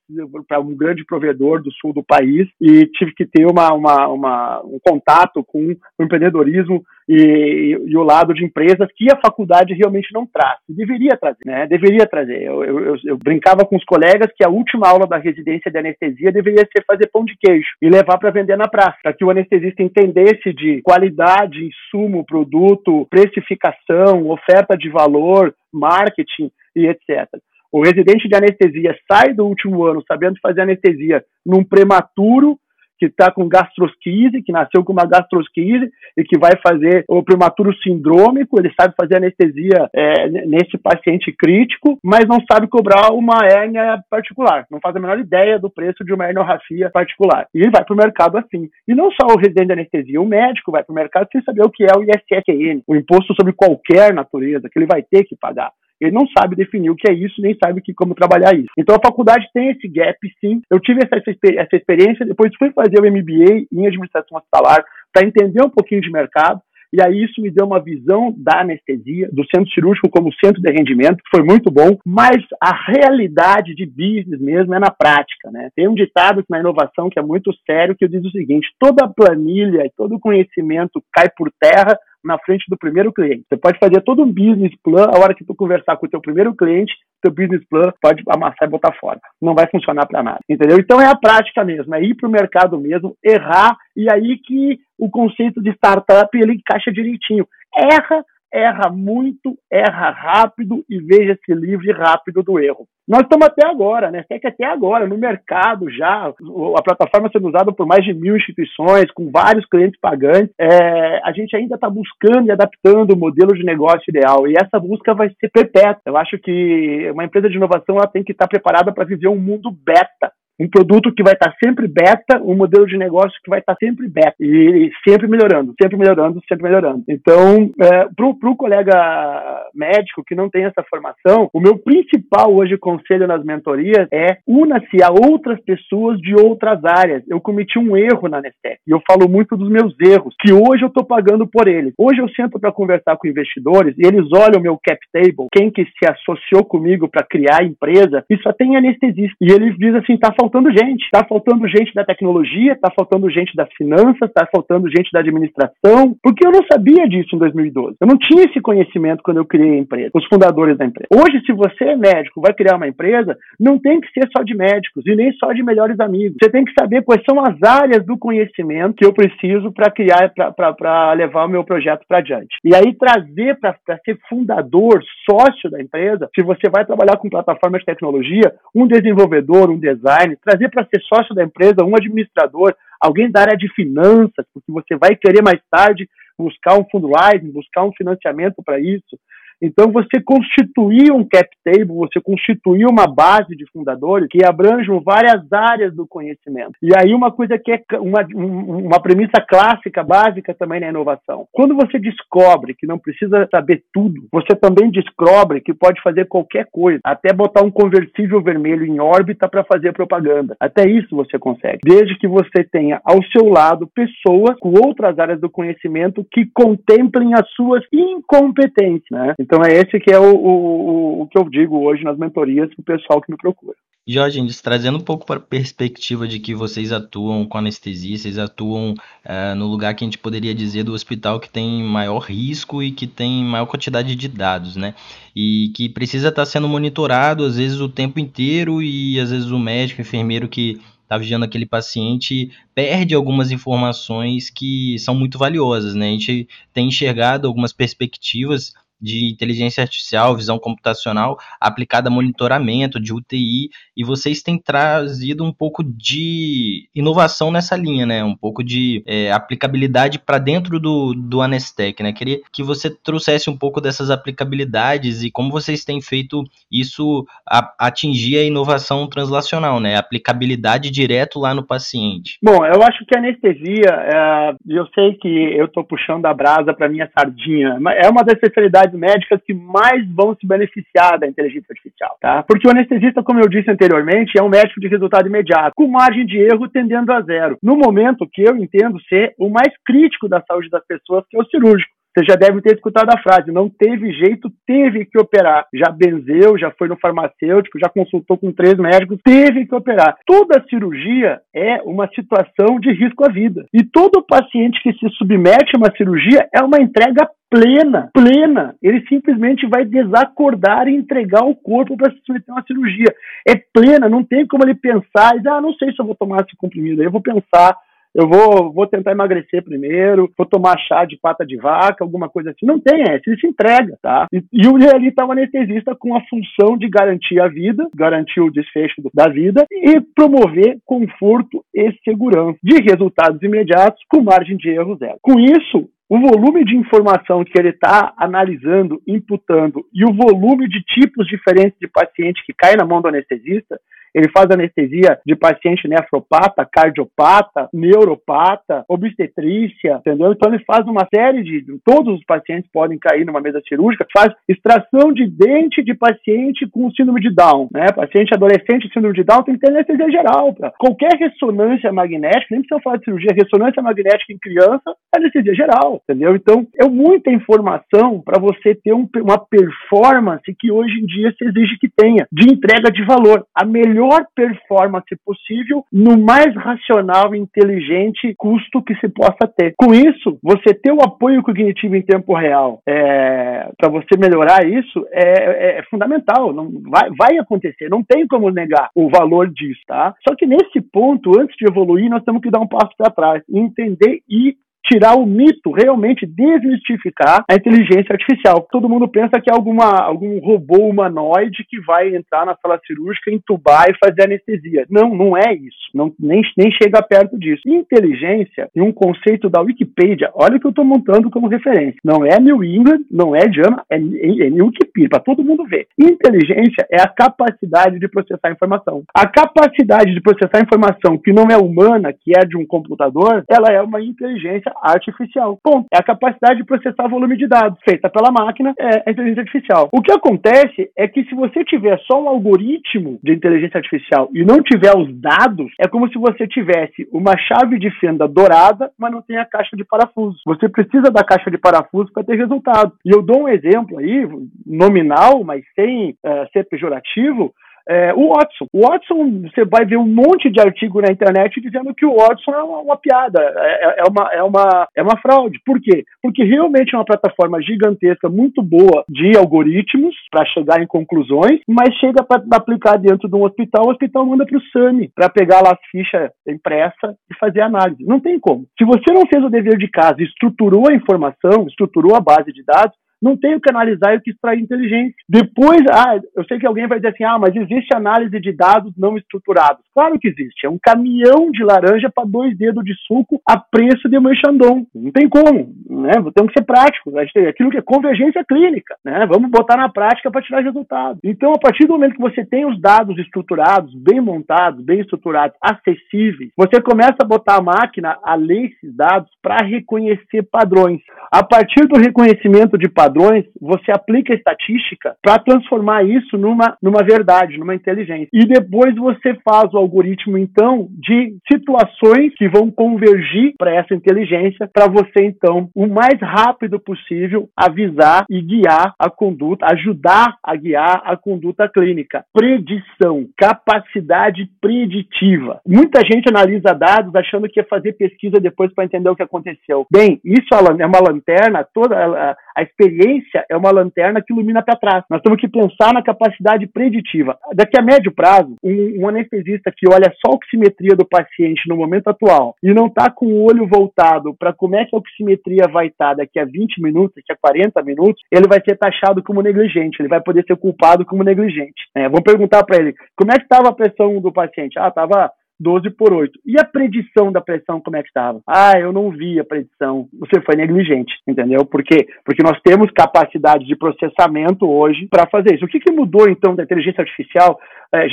para 0.48 0.60
um 0.60 0.76
grande 0.76 1.06
provedor 1.06 1.62
do 1.62 1.72
sul 1.74 1.94
do 1.94 2.04
país 2.04 2.48
e 2.60 2.86
tive 2.88 3.14
que 3.14 3.26
ter 3.26 3.46
uma, 3.46 3.74
uma, 3.74 4.08
uma 4.08 4.62
um 4.66 4.80
contato 4.84 5.44
com 5.44 5.76
o 6.00 6.04
empreendedorismo 6.04 6.84
e, 7.08 7.78
e, 7.88 7.98
o 7.98 8.04
lado 8.04 8.34
de 8.34 8.46
empresas 8.46 8.88
que 8.96 9.12
a 9.12 9.20
faculdade 9.20 9.74
realmente 9.74 10.14
não 10.14 10.26
traz. 10.26 10.58
Deveria 10.68 11.18
trazer, 11.18 11.40
né? 11.46 11.68
Deveria 11.68 12.06
trazer. 12.06 12.42
Eu, 12.42 12.64
eu, 12.64 12.96
eu, 13.06 13.18
brincava 13.18 13.66
com 13.66 13.76
os 13.76 13.84
colegas 13.84 14.32
que 14.36 14.46
a 14.46 14.50
última 14.50 14.88
aula 14.88 15.06
da 15.08 15.18
residência 15.18 15.70
de 15.70 15.78
anestesia 15.78 16.32
deveria 16.32 16.68
ser 16.72 16.84
fazer 16.86 17.08
pão 17.08 17.26
de 17.26 17.36
queijo 17.38 17.70
e 17.82 17.90
levar 17.90 18.18
para 18.18 18.32
vender 18.32 18.58
na 18.58 18.68
praça, 18.68 18.98
para 19.04 19.14
que 19.14 19.26
o 19.26 19.30
anestesista 19.30 19.84
entendesse 19.84 20.54
de 20.54 20.82
qualidade, 20.84 21.66
insumo, 21.66 22.26
produto, 22.26 23.08
precificação, 23.10 24.30
oferta 24.30 24.78
de 24.78 24.90
valor, 24.90 25.54
marketing 25.72 26.52
e 26.76 26.88
etc. 26.88 27.28
O 27.72 27.82
residente 27.82 28.28
de 28.28 28.36
anestesia 28.36 28.96
sai 29.10 29.34
do 29.34 29.46
último 29.46 29.84
ano 29.86 30.04
sabendo 30.08 30.40
fazer 30.42 30.62
anestesia 30.62 31.24
num 31.46 31.64
prematuro 31.64 32.58
que 33.02 33.08
está 33.08 33.32
com 33.32 33.50
gastrosquise, 33.50 34.44
que 34.44 34.52
nasceu 34.52 34.84
com 34.84 34.94
uma 34.94 35.08
gastrosquise 35.08 35.90
e 36.16 36.24
que 36.24 36.38
vai 36.38 36.52
fazer 36.62 37.04
o 37.08 37.24
prematuro 37.24 37.76
sindrômico, 37.82 38.60
ele 38.60 38.72
sabe 38.80 38.94
fazer 38.96 39.16
anestesia 39.16 39.90
é, 39.92 40.30
nesse 40.46 40.78
paciente 40.78 41.32
crítico, 41.32 41.98
mas 42.04 42.28
não 42.28 42.38
sabe 42.50 42.68
cobrar 42.68 43.12
uma 43.12 43.40
hérnia 43.44 44.00
particular, 44.08 44.68
não 44.70 44.80
faz 44.80 44.96
a 44.96 45.00
menor 45.00 45.20
ideia 45.20 45.58
do 45.58 45.68
preço 45.68 46.06
de 46.06 46.14
uma 46.14 46.28
herniorrafia 46.28 46.92
particular. 46.92 47.48
E 47.56 47.58
ele 47.58 47.72
vai 47.72 47.84
para 47.84 47.94
o 47.96 47.98
mercado 47.98 48.38
assim. 48.38 48.70
E 48.88 48.94
não 48.94 49.10
só 49.10 49.34
o 49.34 49.40
residente 49.40 49.68
de 49.68 49.74
anestesia, 49.74 50.22
o 50.22 50.28
médico 50.28 50.72
vai 50.72 50.84
para 50.84 50.94
o 50.94 50.96
mercado 50.96 51.28
sem 51.32 51.42
saber 51.42 51.64
o 51.64 51.72
que 51.72 51.84
é 51.84 51.98
o 51.98 52.04
ISSN, 52.04 52.84
o 52.86 52.96
imposto 52.96 53.34
sobre 53.34 53.54
qualquer 53.54 54.14
natureza, 54.14 54.70
que 54.70 54.78
ele 54.78 54.86
vai 54.86 55.02
ter 55.02 55.24
que 55.24 55.36
pagar. 55.36 55.72
Ele 56.02 56.12
não 56.12 56.26
sabe 56.36 56.56
definir 56.56 56.90
o 56.90 56.96
que 56.96 57.10
é 57.10 57.14
isso, 57.14 57.40
nem 57.40 57.56
sabe 57.64 57.80
que, 57.82 57.94
como 57.94 58.16
trabalhar 58.16 58.56
isso. 58.56 58.72
Então 58.78 58.96
a 58.96 59.06
faculdade 59.06 59.48
tem 59.54 59.70
esse 59.70 59.88
gap, 59.88 60.18
sim. 60.40 60.62
Eu 60.70 60.80
tive 60.80 61.02
essa, 61.04 61.16
essa 61.18 61.76
experiência, 61.76 62.26
depois 62.26 62.52
fui 62.58 62.72
fazer 62.72 63.00
o 63.00 63.10
MBA 63.10 63.68
em 63.72 63.86
administração 63.86 64.38
hospitalar 64.38 64.84
para 65.14 65.28
entender 65.28 65.64
um 65.64 65.70
pouquinho 65.70 66.02
de 66.02 66.12
mercado. 66.12 66.60
E 66.94 67.02
aí 67.02 67.24
isso 67.24 67.42
me 67.42 67.50
deu 67.50 67.66
uma 67.66 67.80
visão 67.80 68.34
da 68.36 68.60
anestesia, 68.60 69.30
do 69.32 69.46
centro 69.46 69.72
cirúrgico 69.72 70.10
como 70.10 70.34
centro 70.44 70.62
de 70.62 70.72
rendimento, 70.72 71.24
que 71.24 71.38
foi 71.38 71.42
muito 71.42 71.72
bom, 71.72 71.98
mas 72.06 72.44
a 72.62 72.76
realidade 72.92 73.74
de 73.74 73.86
business 73.86 74.42
mesmo 74.42 74.74
é 74.76 74.80
na 74.80 74.92
prática, 74.92 75.50
né? 75.52 75.70
Tem 75.74 75.88
um 75.88 75.94
ditado 75.94 76.44
na 76.50 76.60
inovação 76.60 77.10
que 77.10 77.18
é 77.18 77.22
muito 77.22 77.54
sério, 77.66 77.96
que 77.96 78.10
diz 78.10 78.26
o 78.26 78.32
seguinte, 78.32 78.68
toda 78.78 79.08
planilha 79.08 79.86
e 79.86 79.92
todo 79.96 80.20
conhecimento 80.20 81.02
cai 81.14 81.30
por 81.30 81.50
terra 81.62 81.98
na 82.24 82.38
frente 82.40 82.66
do 82.70 82.78
primeiro 82.78 83.12
cliente. 83.12 83.46
Você 83.48 83.58
pode 83.58 83.80
fazer 83.80 84.02
todo 84.02 84.24
um 84.24 84.32
business 84.32 84.74
plan, 84.84 85.06
a 85.06 85.20
hora 85.20 85.34
que 85.34 85.44
tu 85.44 85.56
conversar 85.56 85.98
com 85.98 86.06
o 86.06 86.10
teu 86.10 86.22
primeiro 86.22 86.56
cliente, 86.56 86.94
teu 87.22 87.32
business 87.32 87.64
plan 87.70 87.92
pode 88.02 88.24
amassar 88.28 88.68
e 88.68 88.72
botar 88.72 88.94
fora. 88.94 89.20
Não 89.42 89.54
vai 89.54 89.68
funcionar 89.68 90.06
para 90.06 90.24
nada, 90.24 90.40
entendeu? 90.50 90.78
Então 90.80 91.00
é 91.00 91.08
a 91.08 91.16
prática 91.16 91.64
mesmo, 91.64 91.94
é 91.96 92.04
ir 92.04 92.16
para 92.16 92.28
o 92.28 92.32
mercado 92.32 92.80
mesmo, 92.80 93.16
errar, 93.24 93.78
e 93.96 94.12
aí 94.12 94.38
que 94.38 94.80
o 94.98 95.10
conceito 95.10 95.62
de 95.62 95.72
startup 95.72 96.30
ele 96.38 96.54
encaixa 96.54 96.92
direitinho. 96.92 97.48
Erra, 97.76 98.24
erra 98.54 98.90
muito, 98.90 99.58
erra 99.72 100.10
rápido 100.10 100.84
e 100.90 101.00
veja-se 101.00 101.54
livre 101.54 101.92
rápido 101.92 102.44
do 102.44 102.60
erro. 102.60 102.88
Nós 103.08 103.22
estamos 103.22 103.46
até 103.48 103.68
agora, 103.68 104.12
né? 104.12 104.24
que 104.24 104.48
até 104.48 104.66
agora, 104.66 105.08
no 105.08 105.18
mercado 105.18 105.90
já, 105.90 106.28
a 106.28 106.82
plataforma 106.82 107.30
sendo 107.32 107.48
usada 107.48 107.72
por 107.72 107.86
mais 107.86 108.04
de 108.06 108.14
mil 108.14 108.38
instituições, 108.38 109.12
com 109.12 109.30
vários 109.30 109.66
clientes 109.66 110.00
pagantes, 110.00 110.54
é, 110.60 111.20
a 111.24 111.32
gente 111.34 111.56
ainda 111.56 111.76
está 111.76 111.90
buscando 111.90 112.48
e 112.48 112.52
adaptando 112.52 113.12
o 113.12 113.18
modelo 113.18 113.54
de 113.54 113.64
negócio 113.64 114.04
ideal, 114.10 114.48
e 114.48 114.54
essa 114.54 114.80
busca 114.80 115.14
vai 115.14 115.30
ser 115.40 115.50
perpétua. 115.50 116.02
Eu 116.06 116.18
acho 116.18 116.38
que 116.40 117.10
uma 117.12 117.26
empresa 117.26 117.50
de 117.50 117.58
inovação 117.58 117.98
ela 117.98 118.08
tem 118.08 118.24
que 118.24 118.32
estar 118.32 118.48
preparada 118.48 118.94
para 118.94 119.06
viver 119.06 119.28
um 119.28 119.40
mundo 119.40 119.72
beta, 119.72 120.32
um 120.62 120.70
produto 120.70 121.12
que 121.12 121.24
vai 121.24 121.34
estar 121.34 121.52
sempre 121.64 121.88
beta, 121.88 122.40
um 122.44 122.56
modelo 122.56 122.86
de 122.86 122.96
negócio 122.96 123.38
que 123.44 123.50
vai 123.50 123.60
estar 123.60 123.76
sempre 123.84 124.08
beta 124.08 124.36
e 124.40 124.92
sempre 125.08 125.28
melhorando, 125.28 125.74
sempre 125.82 125.98
melhorando, 125.98 126.40
sempre 126.48 126.64
melhorando. 126.64 127.04
Então, 127.10 127.72
é, 127.82 128.08
para 128.16 128.50
o 128.50 128.56
colega 128.56 129.66
médico 129.74 130.24
que 130.24 130.36
não 130.36 130.50
tem 130.50 130.66
essa 130.66 130.84
formação, 130.88 131.50
o 131.52 131.60
meu 131.60 131.80
principal 131.80 132.54
hoje 132.54 132.78
conselho 132.78 133.26
nas 133.26 133.44
mentorias 133.44 134.08
é 134.12 134.38
una-se 134.46 135.02
a 135.04 135.10
outras 135.10 135.60
pessoas 135.62 136.20
de 136.20 136.36
outras 136.36 136.80
áreas. 136.86 137.24
Eu 137.28 137.42
cometi 137.42 137.80
um 137.80 137.98
erro 137.98 138.28
na 138.28 138.40
Nestec 138.40 138.78
e 138.86 138.92
eu 138.92 139.02
falo 139.10 139.28
muito 139.28 139.58
dos 139.58 139.70
meus 139.70 139.96
erros, 140.00 140.36
que 140.40 140.54
hoje 140.54 140.84
eu 140.84 140.90
estou 140.90 141.04
pagando 141.04 141.48
por 141.48 141.68
eles. 141.68 141.94
Hoje 141.98 142.22
eu 142.22 142.30
sento 142.30 142.60
para 142.60 142.72
conversar 142.72 143.18
com 143.18 143.28
investidores 143.28 143.96
e 143.98 144.06
eles 144.06 144.28
olham 144.32 144.60
o 144.60 144.62
meu 144.62 144.80
cap 144.84 145.00
table, 145.12 145.48
quem 145.52 145.72
que 145.72 145.86
se 145.86 146.06
associou 146.08 146.64
comigo 146.64 147.08
para 147.10 147.26
criar 147.26 147.62
a 147.62 147.66
empresa, 147.66 148.24
e 148.30 148.38
só 148.38 148.54
tem 148.54 148.78
anestesista. 148.78 149.36
E 149.42 149.52
eles 149.52 149.76
dizem 149.78 149.98
assim, 149.98 150.18
tá 150.18 150.32
faltando 150.40 150.51
faltando 150.52 150.70
gente. 150.72 151.04
Está 151.06 151.24
faltando 151.24 151.68
gente 151.68 151.94
da 151.94 152.04
tecnologia, 152.04 152.74
está 152.74 152.92
faltando 152.92 153.30
gente 153.30 153.56
das 153.56 153.70
finanças, 153.74 154.28
está 154.30 154.46
faltando 154.54 154.90
gente 154.90 155.10
da 155.12 155.20
administração, 155.20 156.16
porque 156.22 156.46
eu 156.46 156.52
não 156.52 156.62
sabia 156.72 157.08
disso 157.08 157.36
em 157.36 157.40
2012. 157.40 157.96
Eu 158.00 158.08
não 158.08 158.18
tinha 158.18 158.44
esse 158.44 158.60
conhecimento 158.60 159.24
quando 159.24 159.38
eu 159.38 159.46
criei 159.46 159.76
a 159.76 159.80
empresa, 159.80 160.12
os 160.14 160.26
fundadores 160.26 160.78
da 160.78 160.86
empresa. 160.86 161.08
Hoje, 161.12 161.42
se 161.46 161.54
você 161.54 161.86
é 161.86 161.96
médico, 161.96 162.42
vai 162.42 162.54
criar 162.54 162.76
uma 162.76 162.88
empresa, 162.88 163.38
não 163.60 163.80
tem 163.80 164.02
que 164.02 164.12
ser 164.12 164.28
só 164.36 164.44
de 164.44 164.56
médicos 164.56 165.06
e 165.08 165.16
nem 165.16 165.32
só 165.34 165.54
de 165.54 165.64
melhores 165.64 166.00
amigos. 166.00 166.38
Você 166.42 166.50
tem 166.50 166.66
que 166.66 166.74
saber 166.78 167.04
quais 167.04 167.24
são 167.24 167.40
as 167.40 167.62
áreas 167.64 168.06
do 168.06 168.18
conhecimento 168.18 168.96
que 168.96 169.06
eu 169.06 169.14
preciso 169.14 169.72
para 169.72 169.90
criar, 169.92 170.34
para 170.34 171.14
levar 171.14 171.46
o 171.46 171.50
meu 171.50 171.64
projeto 171.64 172.04
para 172.08 172.18
adiante. 172.18 172.58
E 172.64 172.76
aí 172.76 172.94
trazer 172.96 173.58
para 173.60 173.76
ser 174.04 174.20
fundador, 174.28 175.02
sócio 175.30 175.70
da 175.70 175.82
empresa, 175.82 176.30
se 176.36 176.44
você 176.44 176.70
vai 176.70 176.86
trabalhar 176.86 177.18
com 177.18 177.30
plataformas 177.30 177.82
de 177.82 177.86
tecnologia, 177.86 178.54
um 178.76 178.88
desenvolvedor, 178.88 179.70
um 179.70 179.78
designer, 179.78 180.38
trazer 180.42 180.70
para 180.70 180.86
ser 180.86 181.02
sócio 181.02 181.34
da 181.36 181.44
empresa 181.44 181.84
um 181.84 181.96
administrador, 181.96 182.76
alguém 183.00 183.30
da 183.30 183.42
área 183.42 183.58
de 183.58 183.72
finanças, 183.74 184.46
porque 184.54 184.72
você 184.72 184.96
vai 184.96 185.16
querer 185.16 185.42
mais 185.42 185.60
tarde 185.70 186.10
buscar 186.38 186.78
um 186.78 186.86
fundraising, 186.90 187.52
buscar 187.52 187.84
um 187.84 187.94
financiamento 187.94 188.64
para 188.64 188.80
isso. 188.80 189.20
Então, 189.62 189.92
você 189.92 190.22
constituir 190.24 191.12
um 191.12 191.24
cap 191.24 191.48
table, 191.64 191.94
você 191.94 192.20
constituir 192.20 192.86
uma 192.86 193.06
base 193.06 193.56
de 193.56 193.66
fundadores 193.72 194.28
que 194.30 194.44
abranjam 194.44 195.00
várias 195.00 195.42
áreas 195.52 195.94
do 195.96 196.08
conhecimento. 196.08 196.74
E 196.82 196.90
aí, 196.96 197.14
uma 197.14 197.32
coisa 197.32 197.58
que 197.58 197.72
é 197.72 197.82
uma, 198.00 198.26
uma 198.34 199.02
premissa 199.02 199.42
clássica, 199.48 200.04
básica 200.04 200.54
também 200.54 200.80
na 200.80 200.90
inovação. 200.90 201.46
Quando 201.52 201.76
você 201.76 202.00
descobre 202.00 202.74
que 202.74 202.88
não 202.88 202.98
precisa 202.98 203.48
saber 203.54 203.84
tudo, 203.94 204.28
você 204.32 204.56
também 204.56 204.90
descobre 204.90 205.62
que 205.62 205.74
pode 205.74 206.02
fazer 206.02 206.26
qualquer 206.26 206.68
coisa, 206.72 207.00
até 207.04 207.34
botar 207.34 207.64
um 207.64 207.72
conversível 207.72 208.42
vermelho 208.42 208.86
em 208.86 209.00
órbita 209.00 209.48
para 209.48 209.64
fazer 209.64 209.94
propaganda. 209.94 210.56
Até 210.60 210.90
isso 210.90 211.16
você 211.16 211.38
consegue, 211.38 211.80
desde 211.84 212.18
que 212.18 212.28
você 212.28 212.64
tenha 212.64 213.00
ao 213.04 213.24
seu 213.26 213.48
lado 213.50 213.88
pessoas 213.88 214.58
com 214.60 214.70
outras 214.70 215.18
áreas 215.20 215.40
do 215.40 215.50
conhecimento 215.50 216.26
que 216.32 216.46
contemplem 216.54 217.34
as 217.34 217.48
suas 217.52 217.84
incompetências. 217.92 219.10
Né? 219.12 219.36
Então 219.52 219.66
é 219.66 219.74
esse 219.74 220.00
que 220.00 220.10
é 220.10 220.18
o, 220.18 220.34
o, 220.34 221.22
o 221.24 221.28
que 221.28 221.38
eu 221.38 221.44
digo 221.50 221.84
hoje 221.84 222.06
nas 222.06 222.18
mentorias 222.18 222.70
para 222.74 222.82
o 222.82 222.98
pessoal 222.98 223.22
que 223.22 223.30
me 223.30 223.38
procura. 223.38 223.76
Jorge, 224.08 224.42
trazendo 224.64 224.98
um 224.98 225.02
pouco 225.02 225.26
para 225.26 225.40
a 225.40 225.44
perspectiva 225.44 226.26
de 226.26 226.40
que 226.40 226.56
vocês 226.56 226.94
atuam 226.94 227.46
com 227.46 227.58
anestesia, 227.58 228.18
vocês 228.18 228.38
atuam 228.38 228.94
uh, 228.94 229.56
no 229.58 229.68
lugar 229.68 229.94
que 229.94 230.06
a 230.06 230.08
gente 230.08 230.18
poderia 230.18 230.56
dizer 230.56 230.84
do 230.84 230.94
hospital 230.94 231.38
que 231.38 231.50
tem 231.50 231.84
maior 231.84 232.20
risco 232.20 232.82
e 232.82 232.92
que 232.92 233.06
tem 233.06 233.44
maior 233.44 233.66
quantidade 233.66 234.16
de 234.16 234.28
dados, 234.30 234.78
né? 234.78 234.96
E 235.36 235.74
que 235.76 235.90
precisa 235.90 236.30
estar 236.30 236.46
sendo 236.46 236.70
monitorado 236.70 237.44
às 237.44 237.58
vezes 237.58 237.82
o 237.82 237.90
tempo 237.90 238.22
inteiro 238.22 238.82
e 238.82 239.20
às 239.20 239.32
vezes 239.32 239.52
o 239.52 239.60
médico, 239.60 240.00
o 240.00 240.02
enfermeiro 240.02 240.48
que 240.48 240.80
está 241.04 241.18
vigiando 241.18 241.44
aquele 241.44 241.66
paciente 241.66 242.52
perde 242.74 243.14
algumas 243.14 243.52
informações 243.52 244.50
que 244.50 244.98
são 244.98 245.14
muito 245.14 245.38
valiosas, 245.38 245.94
né? 245.94 246.08
A 246.08 246.12
gente 246.12 246.48
tem 246.74 246.88
enxergado 246.88 247.48
algumas 247.48 247.74
perspectivas 247.74 248.74
de 249.02 249.32
inteligência 249.32 249.82
artificial, 249.82 250.36
visão 250.36 250.60
computacional 250.60 251.38
aplicada 251.60 252.10
a 252.10 252.12
monitoramento 252.12 253.00
de 253.00 253.14
UTI, 253.14 253.70
e 253.96 254.04
vocês 254.04 254.42
têm 254.42 254.58
trazido 254.58 255.44
um 255.44 255.52
pouco 255.52 255.84
de 255.84 256.90
inovação 256.94 257.52
nessa 257.52 257.76
linha, 257.76 258.06
né? 258.06 258.24
Um 258.24 258.36
pouco 258.36 258.64
de 258.64 259.04
é, 259.06 259.32
aplicabilidade 259.32 260.20
para 260.20 260.38
dentro 260.38 260.80
do, 260.80 261.14
do 261.14 261.42
Anestec, 261.42 262.02
né? 262.04 262.14
Queria 262.14 262.40
que 262.52 262.64
você 262.64 262.90
trouxesse 262.90 263.50
um 263.50 263.58
pouco 263.58 263.80
dessas 263.80 264.10
aplicabilidades 264.10 265.24
e 265.24 265.32
como 265.32 265.52
vocês 265.52 265.86
têm 265.86 266.02
feito 266.02 266.44
isso 266.72 267.26
a, 267.48 267.74
atingir 267.80 268.38
a 268.38 268.44
inovação 268.44 269.08
translacional, 269.08 269.80
né? 269.80 269.96
aplicabilidade 269.96 270.92
direto 270.92 271.40
lá 271.40 271.54
no 271.54 271.66
paciente. 271.66 272.38
Bom, 272.44 272.66
eu 272.66 272.82
acho 272.84 273.06
que 273.06 273.16
a 273.16 273.20
anestesia, 273.20 273.90
é, 273.90 274.56
eu 274.68 274.86
sei 274.94 275.14
que 275.16 275.28
eu 275.28 275.66
estou 275.66 275.84
puxando 275.84 276.26
a 276.26 276.34
brasa 276.34 276.74
para 276.74 276.90
minha 276.90 277.10
sardinha, 277.18 277.80
mas 277.80 277.98
é 278.04 278.10
uma 278.10 278.24
das 278.24 278.36
especialidades 278.36 278.91
médicas 278.98 279.42
que 279.46 279.54
mais 279.54 280.08
vão 280.14 280.36
se 280.36 280.46
beneficiar 280.46 281.20
da 281.20 281.28
inteligência 281.28 281.68
artificial, 281.70 282.18
tá? 282.20 282.44
Porque 282.44 282.68
o 282.68 282.72
anestesista, 282.72 283.24
como 283.24 283.40
eu 283.40 283.50
disse 283.50 283.70
anteriormente, 283.70 284.38
é 284.38 284.44
um 284.44 284.50
médico 284.50 284.80
de 284.80 284.88
resultado 284.88 285.28
imediato, 285.28 285.74
com 285.76 285.88
margem 285.88 286.26
de 286.26 286.38
erro 286.38 286.68
tendendo 286.68 287.12
a 287.12 287.22
zero. 287.22 287.58
No 287.62 287.76
momento 287.76 288.28
que 288.32 288.42
eu 288.42 288.56
entendo 288.58 289.02
ser 289.04 289.34
o 289.38 289.50
mais 289.50 289.74
crítico 289.86 290.28
da 290.28 290.42
saúde 290.42 290.70
das 290.70 290.86
pessoas, 290.86 291.26
que 291.30 291.38
é 291.38 291.40
o 291.40 291.46
cirúrgico. 291.46 292.01
Você 292.14 292.26
já 292.26 292.36
deve 292.36 292.62
ter 292.62 292.76
escutado 292.76 293.10
a 293.10 293.22
frase: 293.22 293.52
não 293.52 293.70
teve 293.70 294.12
jeito, 294.12 294.52
teve 294.66 295.06
que 295.06 295.20
operar. 295.20 295.66
Já 295.74 295.92
benzeu, 295.92 296.58
já 296.58 296.72
foi 296.72 296.88
no 296.88 296.98
farmacêutico, 296.98 297.80
já 297.80 297.90
consultou 297.90 298.38
com 298.38 298.52
três 298.52 298.76
médicos, 298.76 299.20
teve 299.24 299.66
que 299.66 299.76
operar. 299.76 300.18
Toda 300.26 300.64
cirurgia 300.70 301.40
é 301.54 301.82
uma 301.84 302.08
situação 302.10 302.80
de 302.80 302.92
risco 302.92 303.26
à 303.26 303.32
vida. 303.32 303.66
E 303.74 303.84
todo 303.84 304.26
paciente 304.26 304.82
que 304.84 304.94
se 304.94 305.10
submete 305.18 305.76
a 305.76 305.78
uma 305.78 305.96
cirurgia 305.96 306.48
é 306.54 306.62
uma 306.62 306.82
entrega 306.82 307.30
plena, 307.50 308.10
plena. 308.14 308.76
Ele 308.82 309.06
simplesmente 309.08 309.68
vai 309.68 309.84
desacordar 309.84 310.88
e 310.88 310.96
entregar 310.96 311.44
o 311.44 311.56
corpo 311.56 311.98
para 311.98 312.12
se 312.12 312.20
submeter 312.26 312.54
a 312.54 312.58
uma 312.58 312.66
cirurgia. 312.66 313.14
É 313.48 313.56
plena, 313.74 314.08
não 314.08 314.24
tem 314.24 314.48
como 314.48 314.64
ele 314.64 314.76
pensar, 314.76 315.34
ah, 315.48 315.62
não 315.62 315.74
sei 315.74 315.92
se 315.92 316.00
eu 316.00 316.06
vou 316.06 316.16
tomar 316.16 316.42
esse 316.42 316.56
comprimido, 316.58 317.04
eu 317.04 317.12
vou 317.12 317.22
pensar, 317.22 317.76
eu 318.14 318.28
vou, 318.28 318.74
vou 318.74 318.88
tentar 318.88 319.12
emagrecer 319.12 319.64
primeiro, 319.64 320.32
vou 320.38 320.46
tomar 320.46 320.78
chá 320.80 321.06
de 321.06 321.18
pata 321.18 321.46
de 321.46 321.58
vaca, 321.58 322.04
alguma 322.04 322.30
coisa 322.30 322.52
assim. 322.52 322.66
Não 322.66 322.80
tem 322.80 323.02
essa, 323.02 323.22
ele 323.28 323.40
se 323.40 323.48
entrega, 323.48 323.98
tá? 324.02 324.28
E, 324.32 324.44
e 324.52 325.08
está 325.08 325.26
o 325.26 325.32
anestesista 325.32 325.96
com 325.96 326.16
a 326.16 326.22
função 326.30 326.78
de 326.78 326.90
garantir 326.90 327.40
a 327.40 327.48
vida, 327.48 327.88
garantir 327.96 328.42
o 328.42 328.52
desfecho 328.52 329.02
da 329.14 329.28
vida 329.28 329.66
e 329.72 330.00
promover 330.16 330.78
conforto 330.86 331.64
e 331.74 331.92
segurança 332.04 332.58
de 332.64 332.82
resultados 332.82 333.42
imediatos 333.42 334.02
com 334.10 334.22
margem 334.22 334.58
de 334.58 334.70
erro 334.70 334.96
zero. 334.98 335.18
Com 335.22 335.40
isso, 335.40 335.90
o 336.10 336.20
volume 336.20 336.66
de 336.66 336.76
informação 336.76 337.44
que 337.44 337.58
ele 337.58 337.70
está 337.70 338.14
analisando, 338.18 339.02
imputando 339.08 339.86
e 339.94 340.04
o 340.04 340.14
volume 340.14 340.68
de 340.68 340.82
tipos 340.84 341.26
diferentes 341.28 341.78
de 341.80 341.88
paciente 341.88 342.44
que 342.46 342.54
cai 342.54 342.76
na 342.76 342.86
mão 342.86 343.02
do 343.02 343.08
anestesista 343.08 343.80
ele 344.14 344.30
faz 344.36 344.50
anestesia 344.52 345.20
de 345.26 345.36
paciente 345.36 345.88
nefropata, 345.88 346.68
cardiopata, 346.72 347.70
neuropata, 347.74 348.84
obstetrícia, 348.88 349.96
entendeu? 349.96 350.32
Então 350.32 350.54
ele 350.54 350.64
faz 350.66 350.86
uma 350.88 351.08
série 351.14 351.44
de. 351.44 351.62
Todos 351.86 352.20
os 352.20 352.26
pacientes 352.26 352.70
podem 352.72 352.98
cair 352.98 353.26
numa 353.26 353.42
mesa 353.42 353.62
cirúrgica, 353.68 354.06
faz 354.16 354.34
extração 354.48 355.14
de 355.14 355.28
dente 355.28 355.84
de 355.84 355.94
paciente 355.94 356.68
com 356.70 356.92
síndrome 356.92 357.22
de 357.22 357.34
Down, 357.34 357.70
né? 357.72 357.86
Paciente 357.96 358.34
adolescente 358.34 358.92
síndrome 358.94 359.16
de 359.16 359.24
Down 359.24 359.44
tem 359.44 359.56
que 359.56 359.62
ter 359.62 359.72
anestesia 359.72 360.12
geral. 360.12 360.54
Pra. 360.54 360.72
Qualquer 360.78 361.18
ressonância 361.18 361.92
magnética, 361.92 362.48
nem 362.52 362.62
precisa 362.62 362.82
falar 362.82 362.98
de 362.98 363.06
cirurgia, 363.06 363.36
ressonância 363.36 363.82
magnética 363.82 364.34
em 364.34 364.38
criança, 364.38 364.96
é 365.14 365.18
anestesia 365.18 365.56
geral, 365.56 366.02
entendeu? 366.04 366.36
Então 366.36 366.68
é 366.80 366.88
muita 366.88 367.32
informação 367.32 368.22
para 368.22 368.40
você 368.40 368.76
ter 368.76 368.94
um, 368.94 369.08
uma 369.18 369.38
performance 369.38 370.44
que 370.60 370.72
hoje 370.72 371.00
em 371.00 371.06
dia 371.06 371.34
se 371.38 371.46
exige 371.46 371.78
que 371.80 371.90
tenha, 371.90 372.28
de 372.32 372.54
entrega 372.54 372.92
de 372.92 373.04
valor. 373.06 373.46
A 373.56 373.66
melhor 373.66 374.01
melhor 374.02 374.26
performance 374.36 375.08
possível 375.24 375.86
no 375.92 376.18
mais 376.18 376.54
racional 376.56 377.34
e 377.36 377.40
inteligente 377.40 378.34
custo 378.38 378.82
que 378.82 378.96
se 378.96 379.08
possa 379.10 379.48
ter. 379.56 379.74
Com 379.78 379.94
isso, 379.94 380.38
você 380.42 380.74
ter 380.74 380.92
o 380.92 381.02
apoio 381.02 381.44
cognitivo 381.44 381.96
em 381.96 382.02
tempo 382.02 382.34
real 382.34 382.82
é, 382.88 383.70
para 383.78 383.90
você 383.90 384.18
melhorar 384.18 384.66
isso 384.66 385.06
é, 385.12 385.22
é, 385.22 385.80
é, 385.80 385.84
fundamental. 385.84 386.52
Não 386.54 386.72
vai, 386.90 387.10
vai 387.18 387.38
acontecer, 387.38 387.90
não 387.90 388.04
tem 388.04 388.28
como 388.28 388.50
negar 388.50 388.90
o 388.96 389.10
valor 389.10 389.50
disso, 389.50 389.82
tá? 389.88 390.14
Só 390.28 390.36
que 390.36 390.46
nesse 390.46 390.82
ponto, 390.92 391.40
antes 391.40 391.56
de 391.58 391.68
evoluir, 391.68 392.10
nós 392.10 392.24
temos 392.24 392.42
que 392.42 392.52
dar 392.52 392.60
um 392.60 392.68
passo 392.68 392.92
para 392.98 393.12
trás, 393.12 393.44
entender 393.50 394.22
e 394.30 394.56
tirar 394.86 395.16
o 395.16 395.26
mito, 395.26 395.72
realmente 395.72 396.26
desmistificar 396.26 397.44
a 397.50 397.56
inteligência 397.56 398.14
artificial. 398.14 398.68
Todo 398.72 398.90
mundo 398.90 399.08
pensa 399.08 399.40
que 399.42 399.50
é 399.50 399.54
alguma, 399.54 400.02
algum 400.02 400.40
robô 400.40 400.88
humanoide 400.88 401.66
que 401.70 401.80
vai 401.82 402.16
entrar 402.16 402.46
na 402.46 402.56
sala 402.62 402.80
cirúrgica, 402.86 403.32
entubar 403.32 403.86
e 403.90 403.98
fazer 403.98 404.24
anestesia. 404.24 404.86
Não, 404.90 405.14
não 405.16 405.38
é 405.38 405.54
isso. 405.54 405.78
Não, 405.94 406.14
nem, 406.20 406.42
nem 406.58 406.72
chega 406.72 407.02
perto 407.02 407.38
disso. 407.38 407.62
Inteligência 407.66 408.70
e 408.76 408.82
um 408.82 408.92
conceito 408.92 409.50
da 409.50 409.62
Wikipedia, 409.62 410.30
olha 410.34 410.58
o 410.58 410.60
que 410.60 410.68
eu 410.68 410.72
estou 410.72 410.86
montando 410.86 411.30
como 411.30 411.48
referência. 411.48 412.00
Não 412.04 412.26
é 412.26 412.40
New 412.40 412.64
England, 412.64 413.02
não 413.10 413.36
é 413.36 413.52
JAMA, 413.52 413.84
é, 413.90 413.98
é, 413.98 414.48
é 414.48 414.64
Wikipedia, 414.64 415.10
para 415.10 415.20
todo 415.20 415.44
mundo 415.44 415.66
ver. 415.66 415.88
Inteligência 416.00 416.86
é 416.90 417.02
a 417.02 417.08
capacidade 417.08 418.00
de 418.00 418.08
processar 418.08 418.52
informação. 418.52 419.04
A 419.14 419.28
capacidade 419.28 420.14
de 420.14 420.22
processar 420.22 420.62
informação 420.62 421.18
que 421.18 421.34
não 421.34 421.48
é 421.50 421.58
humana, 421.58 422.14
que 422.14 422.32
é 422.36 422.46
de 422.46 422.58
um 422.58 422.66
computador, 422.66 423.44
ela 423.50 423.70
é 423.70 423.82
uma 423.82 424.02
inteligência 424.02 424.71
artificial. 424.82 425.60
Ponto. 425.64 425.88
É 425.94 425.98
a 425.98 426.04
capacidade 426.04 426.58
de 426.58 426.66
processar 426.66 427.08
volume 427.08 427.38
de 427.38 427.48
dados 427.48 427.80
feita 427.88 428.10
pela 428.10 428.32
máquina, 428.32 428.74
é 428.80 429.04
a 429.08 429.12
inteligência 429.12 429.42
artificial. 429.42 429.90
O 429.92 430.02
que 430.02 430.12
acontece 430.12 430.92
é 430.98 431.08
que 431.08 431.24
se 431.26 431.36
você 431.36 431.64
tiver 431.64 431.98
só 432.10 432.22
um 432.22 432.30
algoritmo 432.30 433.20
de 433.24 433.34
inteligência 433.34 433.78
artificial 433.78 434.30
e 434.34 434.44
não 434.44 434.62
tiver 434.62 434.96
os 434.96 435.14
dados, 435.20 435.72
é 435.80 435.88
como 435.88 436.08
se 436.10 436.18
você 436.18 436.48
tivesse 436.48 437.08
uma 437.12 437.38
chave 437.38 437.80
de 437.80 437.90
fenda 438.00 438.28
dourada, 438.28 438.92
mas 438.98 439.12
não 439.12 439.22
tem 439.22 439.38
a 439.38 439.46
caixa 439.46 439.76
de 439.76 439.84
parafuso. 439.84 440.38
Você 440.46 440.70
precisa 440.70 441.12
da 441.12 441.24
caixa 441.24 441.50
de 441.50 441.58
parafuso 441.58 442.12
para 442.14 442.24
ter 442.24 442.36
resultado. 442.36 442.94
E 443.06 443.12
eu 443.14 443.22
dou 443.22 443.44
um 443.44 443.50
exemplo 443.50 444.00
aí, 444.00 444.28
nominal, 444.66 445.44
mas 445.44 445.64
sem 445.76 446.12
uh, 446.12 446.48
ser 446.54 446.68
pejorativo, 446.68 447.54
é, 447.88 448.14
o 448.14 448.30
Watson. 448.30 448.66
O 448.74 448.88
Watson, 448.88 449.42
você 449.42 449.66
vai 449.66 449.86
ver 449.86 449.98
um 449.98 450.08
monte 450.08 450.50
de 450.50 450.60
artigo 450.60 451.02
na 451.02 451.12
internet 451.12 451.60
dizendo 451.62 451.94
que 451.94 452.06
o 452.06 452.16
Watson 452.16 452.52
é 452.52 452.64
uma, 452.64 452.80
uma 452.80 452.98
piada, 452.98 453.40
é, 453.42 453.86
é, 453.86 453.96
é, 454.00 454.04
uma, 454.10 454.30
é, 454.34 454.44
uma, 454.44 454.88
é 454.96 455.04
uma 455.04 455.18
fraude. 455.18 455.60
Por 455.66 455.80
quê? 455.82 456.04
Porque 456.22 456.44
realmente 456.44 456.94
é 456.94 456.98
uma 456.98 457.06
plataforma 457.06 457.62
gigantesca, 457.62 458.30
muito 458.30 458.62
boa 458.62 459.04
de 459.10 459.38
algoritmos 459.38 460.16
para 460.32 460.46
chegar 460.46 460.82
em 460.82 460.88
conclusões, 460.88 461.60
mas 461.68 461.94
chega 461.96 462.24
para 462.24 462.44
aplicar 462.54 462.98
dentro 462.98 463.28
de 463.28 463.36
um 463.36 463.44
hospital, 463.44 463.86
o 463.86 463.92
hospital 463.92 464.26
manda 464.26 464.46
para 464.46 464.58
o 464.58 464.62
SAMI 464.72 465.12
para 465.16 465.30
pegar 465.30 465.62
lá 465.62 465.72
as 465.72 465.90
fichas 465.90 466.32
impressa 466.48 467.16
e 467.30 467.38
fazer 467.40 467.62
análise. 467.62 468.04
Não 468.06 468.20
tem 468.20 468.40
como. 468.40 468.66
Se 468.78 468.86
você 468.86 469.14
não 469.14 469.26
fez 469.28 469.44
o 469.44 469.50
dever 469.50 469.78
de 469.78 469.90
casa, 469.90 470.22
estruturou 470.22 470.90
a 470.90 470.94
informação, 470.94 471.66
estruturou 471.68 472.16
a 472.16 472.20
base 472.20 472.52
de 472.52 472.64
dados, 472.64 472.96
não 473.22 473.38
tenho 473.38 473.60
que 473.62 473.70
analisar 473.70 474.14
e 474.14 474.18
o 474.18 474.22
que 474.22 474.32
extrair 474.32 474.60
inteligência. 474.60 475.14
Depois, 475.30 475.82
ah, 475.92 476.20
eu 476.36 476.44
sei 476.46 476.58
que 476.58 476.66
alguém 476.66 476.88
vai 476.88 477.00
dizer 477.00 477.14
assim, 477.14 477.24
ah, 477.24 477.38
mas 477.38 477.56
existe 477.56 477.96
análise 477.96 478.40
de 478.40 478.52
dados 478.52 478.94
não 478.98 479.18
estruturados. 479.18 479.84
Claro 479.94 480.18
que 480.20 480.28
existe. 480.28 480.66
É 480.66 480.70
um 480.70 480.80
caminhão 480.82 481.52
de 481.52 481.64
laranja 481.64 482.10
para 482.14 482.28
dois 482.28 482.58
dedos 482.58 482.84
de 482.84 482.94
suco 483.08 483.42
a 483.48 483.58
preço 483.58 484.10
de 484.10 484.20
Merchandon. 484.20 484.86
Não 484.96 485.12
tem 485.12 485.30
como, 485.30 485.74
né? 485.90 486.14
Temos 486.36 486.52
que 486.52 486.60
ser 486.60 486.66
práticos. 486.66 487.14
Aquilo 487.16 487.70
que 487.70 487.78
é 487.78 487.82
convergência 487.82 488.44
clínica, 488.44 488.96
né? 489.04 489.26
Vamos 489.28 489.52
botar 489.52 489.78
na 489.78 489.90
prática 489.90 490.32
para 490.32 490.42
tirar 490.42 490.62
resultados. 490.62 491.20
Então, 491.24 491.54
a 491.54 491.60
partir 491.60 491.86
do 491.86 491.94
momento 491.94 492.16
que 492.16 492.22
você 492.22 492.46
tem 492.46 492.66
os 492.66 492.80
dados 492.80 493.18
estruturados, 493.20 493.94
bem 493.96 494.20
montados, 494.20 494.84
bem 494.84 495.00
estruturados, 495.02 495.56
acessíveis, 495.62 496.52
você 496.58 496.82
começa 496.82 497.18
a 497.22 497.28
botar 497.28 497.58
a 497.58 497.62
máquina 497.62 498.18
a 498.24 498.36
ler 498.36 498.72
esses 498.72 498.96
dados 498.96 499.30
para 499.42 499.66
reconhecer 499.66 500.44
padrões. 500.44 501.02
A 501.32 501.44
partir 501.44 501.88
do 501.88 502.00
reconhecimento 502.00 502.78
de 502.78 502.90
padrões, 502.90 503.11
padrões, 503.12 503.46
você 503.60 503.92
aplica 503.92 504.34
estatística 504.34 505.16
para 505.22 505.40
transformar 505.40 506.04
isso 506.04 506.38
numa, 506.38 506.78
numa 506.82 507.04
verdade, 507.04 507.58
numa 507.58 507.76
inteligência. 507.76 508.30
E 508.34 508.46
depois 508.46 508.96
você 508.96 509.36
faz 509.44 509.74
o 509.74 509.78
algoritmo, 509.78 510.38
então, 510.38 510.88
de 510.92 511.36
situações 511.52 512.34
que 512.38 512.48
vão 512.48 512.72
convergir 512.72 513.54
para 513.58 513.74
essa 513.76 513.94
inteligência, 513.94 514.70
para 514.74 514.88
você, 514.88 515.26
então, 515.26 515.70
o 515.76 515.88
mais 515.88 516.20
rápido 516.22 516.80
possível, 516.80 517.50
avisar 517.56 518.26
e 518.30 518.42
guiar 518.42 518.94
a 518.98 519.10
conduta, 519.10 519.66
ajudar 519.72 520.38
a 520.44 520.56
guiar 520.56 521.02
a 521.04 521.18
conduta 521.18 521.68
clínica. 521.68 522.24
Predição, 522.34 523.26
capacidade 523.38 524.50
preditiva. 524.62 525.60
Muita 525.68 526.02
gente 526.02 526.30
analisa 526.30 526.74
dados 526.74 527.14
achando 527.16 527.50
que 527.50 527.60
é 527.60 527.64
fazer 527.64 527.94
pesquisa 527.94 528.40
depois 528.40 528.74
para 528.74 528.86
entender 528.86 529.10
o 529.10 529.16
que 529.16 529.24
aconteceu. 529.24 529.86
Bem, 529.92 530.20
isso 530.24 530.48
é 530.54 530.86
uma 530.86 531.00
lanterna, 531.00 531.66
toda 531.74 531.98
a, 531.98 532.36
a 532.56 532.64
experiência 532.64 533.01
experiência 533.02 533.46
é 533.50 533.58
uma 533.58 533.72
lanterna 533.72 534.22
que 534.22 534.32
ilumina 534.32 534.62
para 534.62 534.78
trás. 534.78 535.04
Nós 535.10 535.22
temos 535.22 535.40
que 535.40 535.48
pensar 535.48 535.94
na 535.94 536.02
capacidade 536.02 536.68
preditiva. 536.68 537.38
Daqui 537.54 537.78
a 537.78 537.82
médio 537.82 538.12
prazo, 538.12 538.56
um, 538.64 539.02
um 539.02 539.10
anestesista 539.10 539.72
que 539.76 539.88
olha 539.88 540.12
só 540.24 540.32
a 540.32 540.36
oximetria 540.36 540.96
do 540.96 541.06
paciente 541.06 541.68
no 541.68 541.76
momento 541.76 542.08
atual 542.08 542.56
e 542.64 542.74
não 542.74 542.88
está 542.88 543.10
com 543.10 543.26
o 543.26 543.44
olho 543.44 543.68
voltado 543.68 544.34
para 544.36 544.54
como 544.54 544.76
é 544.76 544.86
que 544.86 544.96
a 544.96 545.00
oximetria 545.00 545.68
vai 545.68 545.88
estar 545.88 546.10
tá 546.10 546.14
daqui 546.16 546.40
a 546.40 546.46
20 546.46 546.82
minutos, 546.82 547.16
daqui 547.16 547.32
a 547.32 547.36
40 547.36 547.82
minutos, 547.84 548.22
ele 548.32 548.48
vai 548.48 548.62
ser 548.64 548.78
taxado 548.78 549.24
como 549.24 549.42
negligente, 549.42 549.98
ele 550.00 550.10
vai 550.10 550.22
poder 550.22 550.44
ser 550.46 550.56
culpado 550.58 551.06
como 551.06 551.24
negligente. 551.24 551.90
É, 551.96 552.08
perguntar 552.22 552.64
para 552.64 552.78
ele, 552.78 552.94
como 553.16 553.32
é 553.32 553.36
que 553.36 553.44
estava 553.44 553.70
a 553.70 553.74
pressão 553.74 554.20
do 554.20 554.32
paciente? 554.32 554.78
Ah, 554.78 554.88
estava 554.88 555.32
12 555.62 555.90
por 555.92 556.14
8. 556.14 556.40
E 556.46 556.60
a 556.60 556.66
predição 556.66 557.32
da 557.32 557.40
pressão, 557.40 557.80
como 557.80 557.96
é 557.96 558.02
que 558.02 558.10
estava? 558.10 558.42
Ah, 558.48 558.80
eu 558.80 558.92
não 558.92 559.12
vi 559.12 559.40
a 559.40 559.44
predição. 559.44 560.08
Você 560.20 560.42
foi 560.42 560.56
negligente, 560.56 561.14
entendeu? 561.28 561.64
Por 561.66 561.84
quê? 561.84 562.08
Porque 562.26 562.44
nós 562.44 562.60
temos 562.62 562.92
capacidade 562.92 563.66
de 563.66 563.76
processamento 563.76 564.68
hoje 564.68 565.08
para 565.08 565.28
fazer 565.28 565.56
isso. 565.56 565.66
O 565.66 565.68
que, 565.68 565.80
que 565.80 565.92
mudou, 565.92 566.28
então, 566.30 566.56
da 566.56 566.64
inteligência 566.64 567.02
artificial 567.02 567.60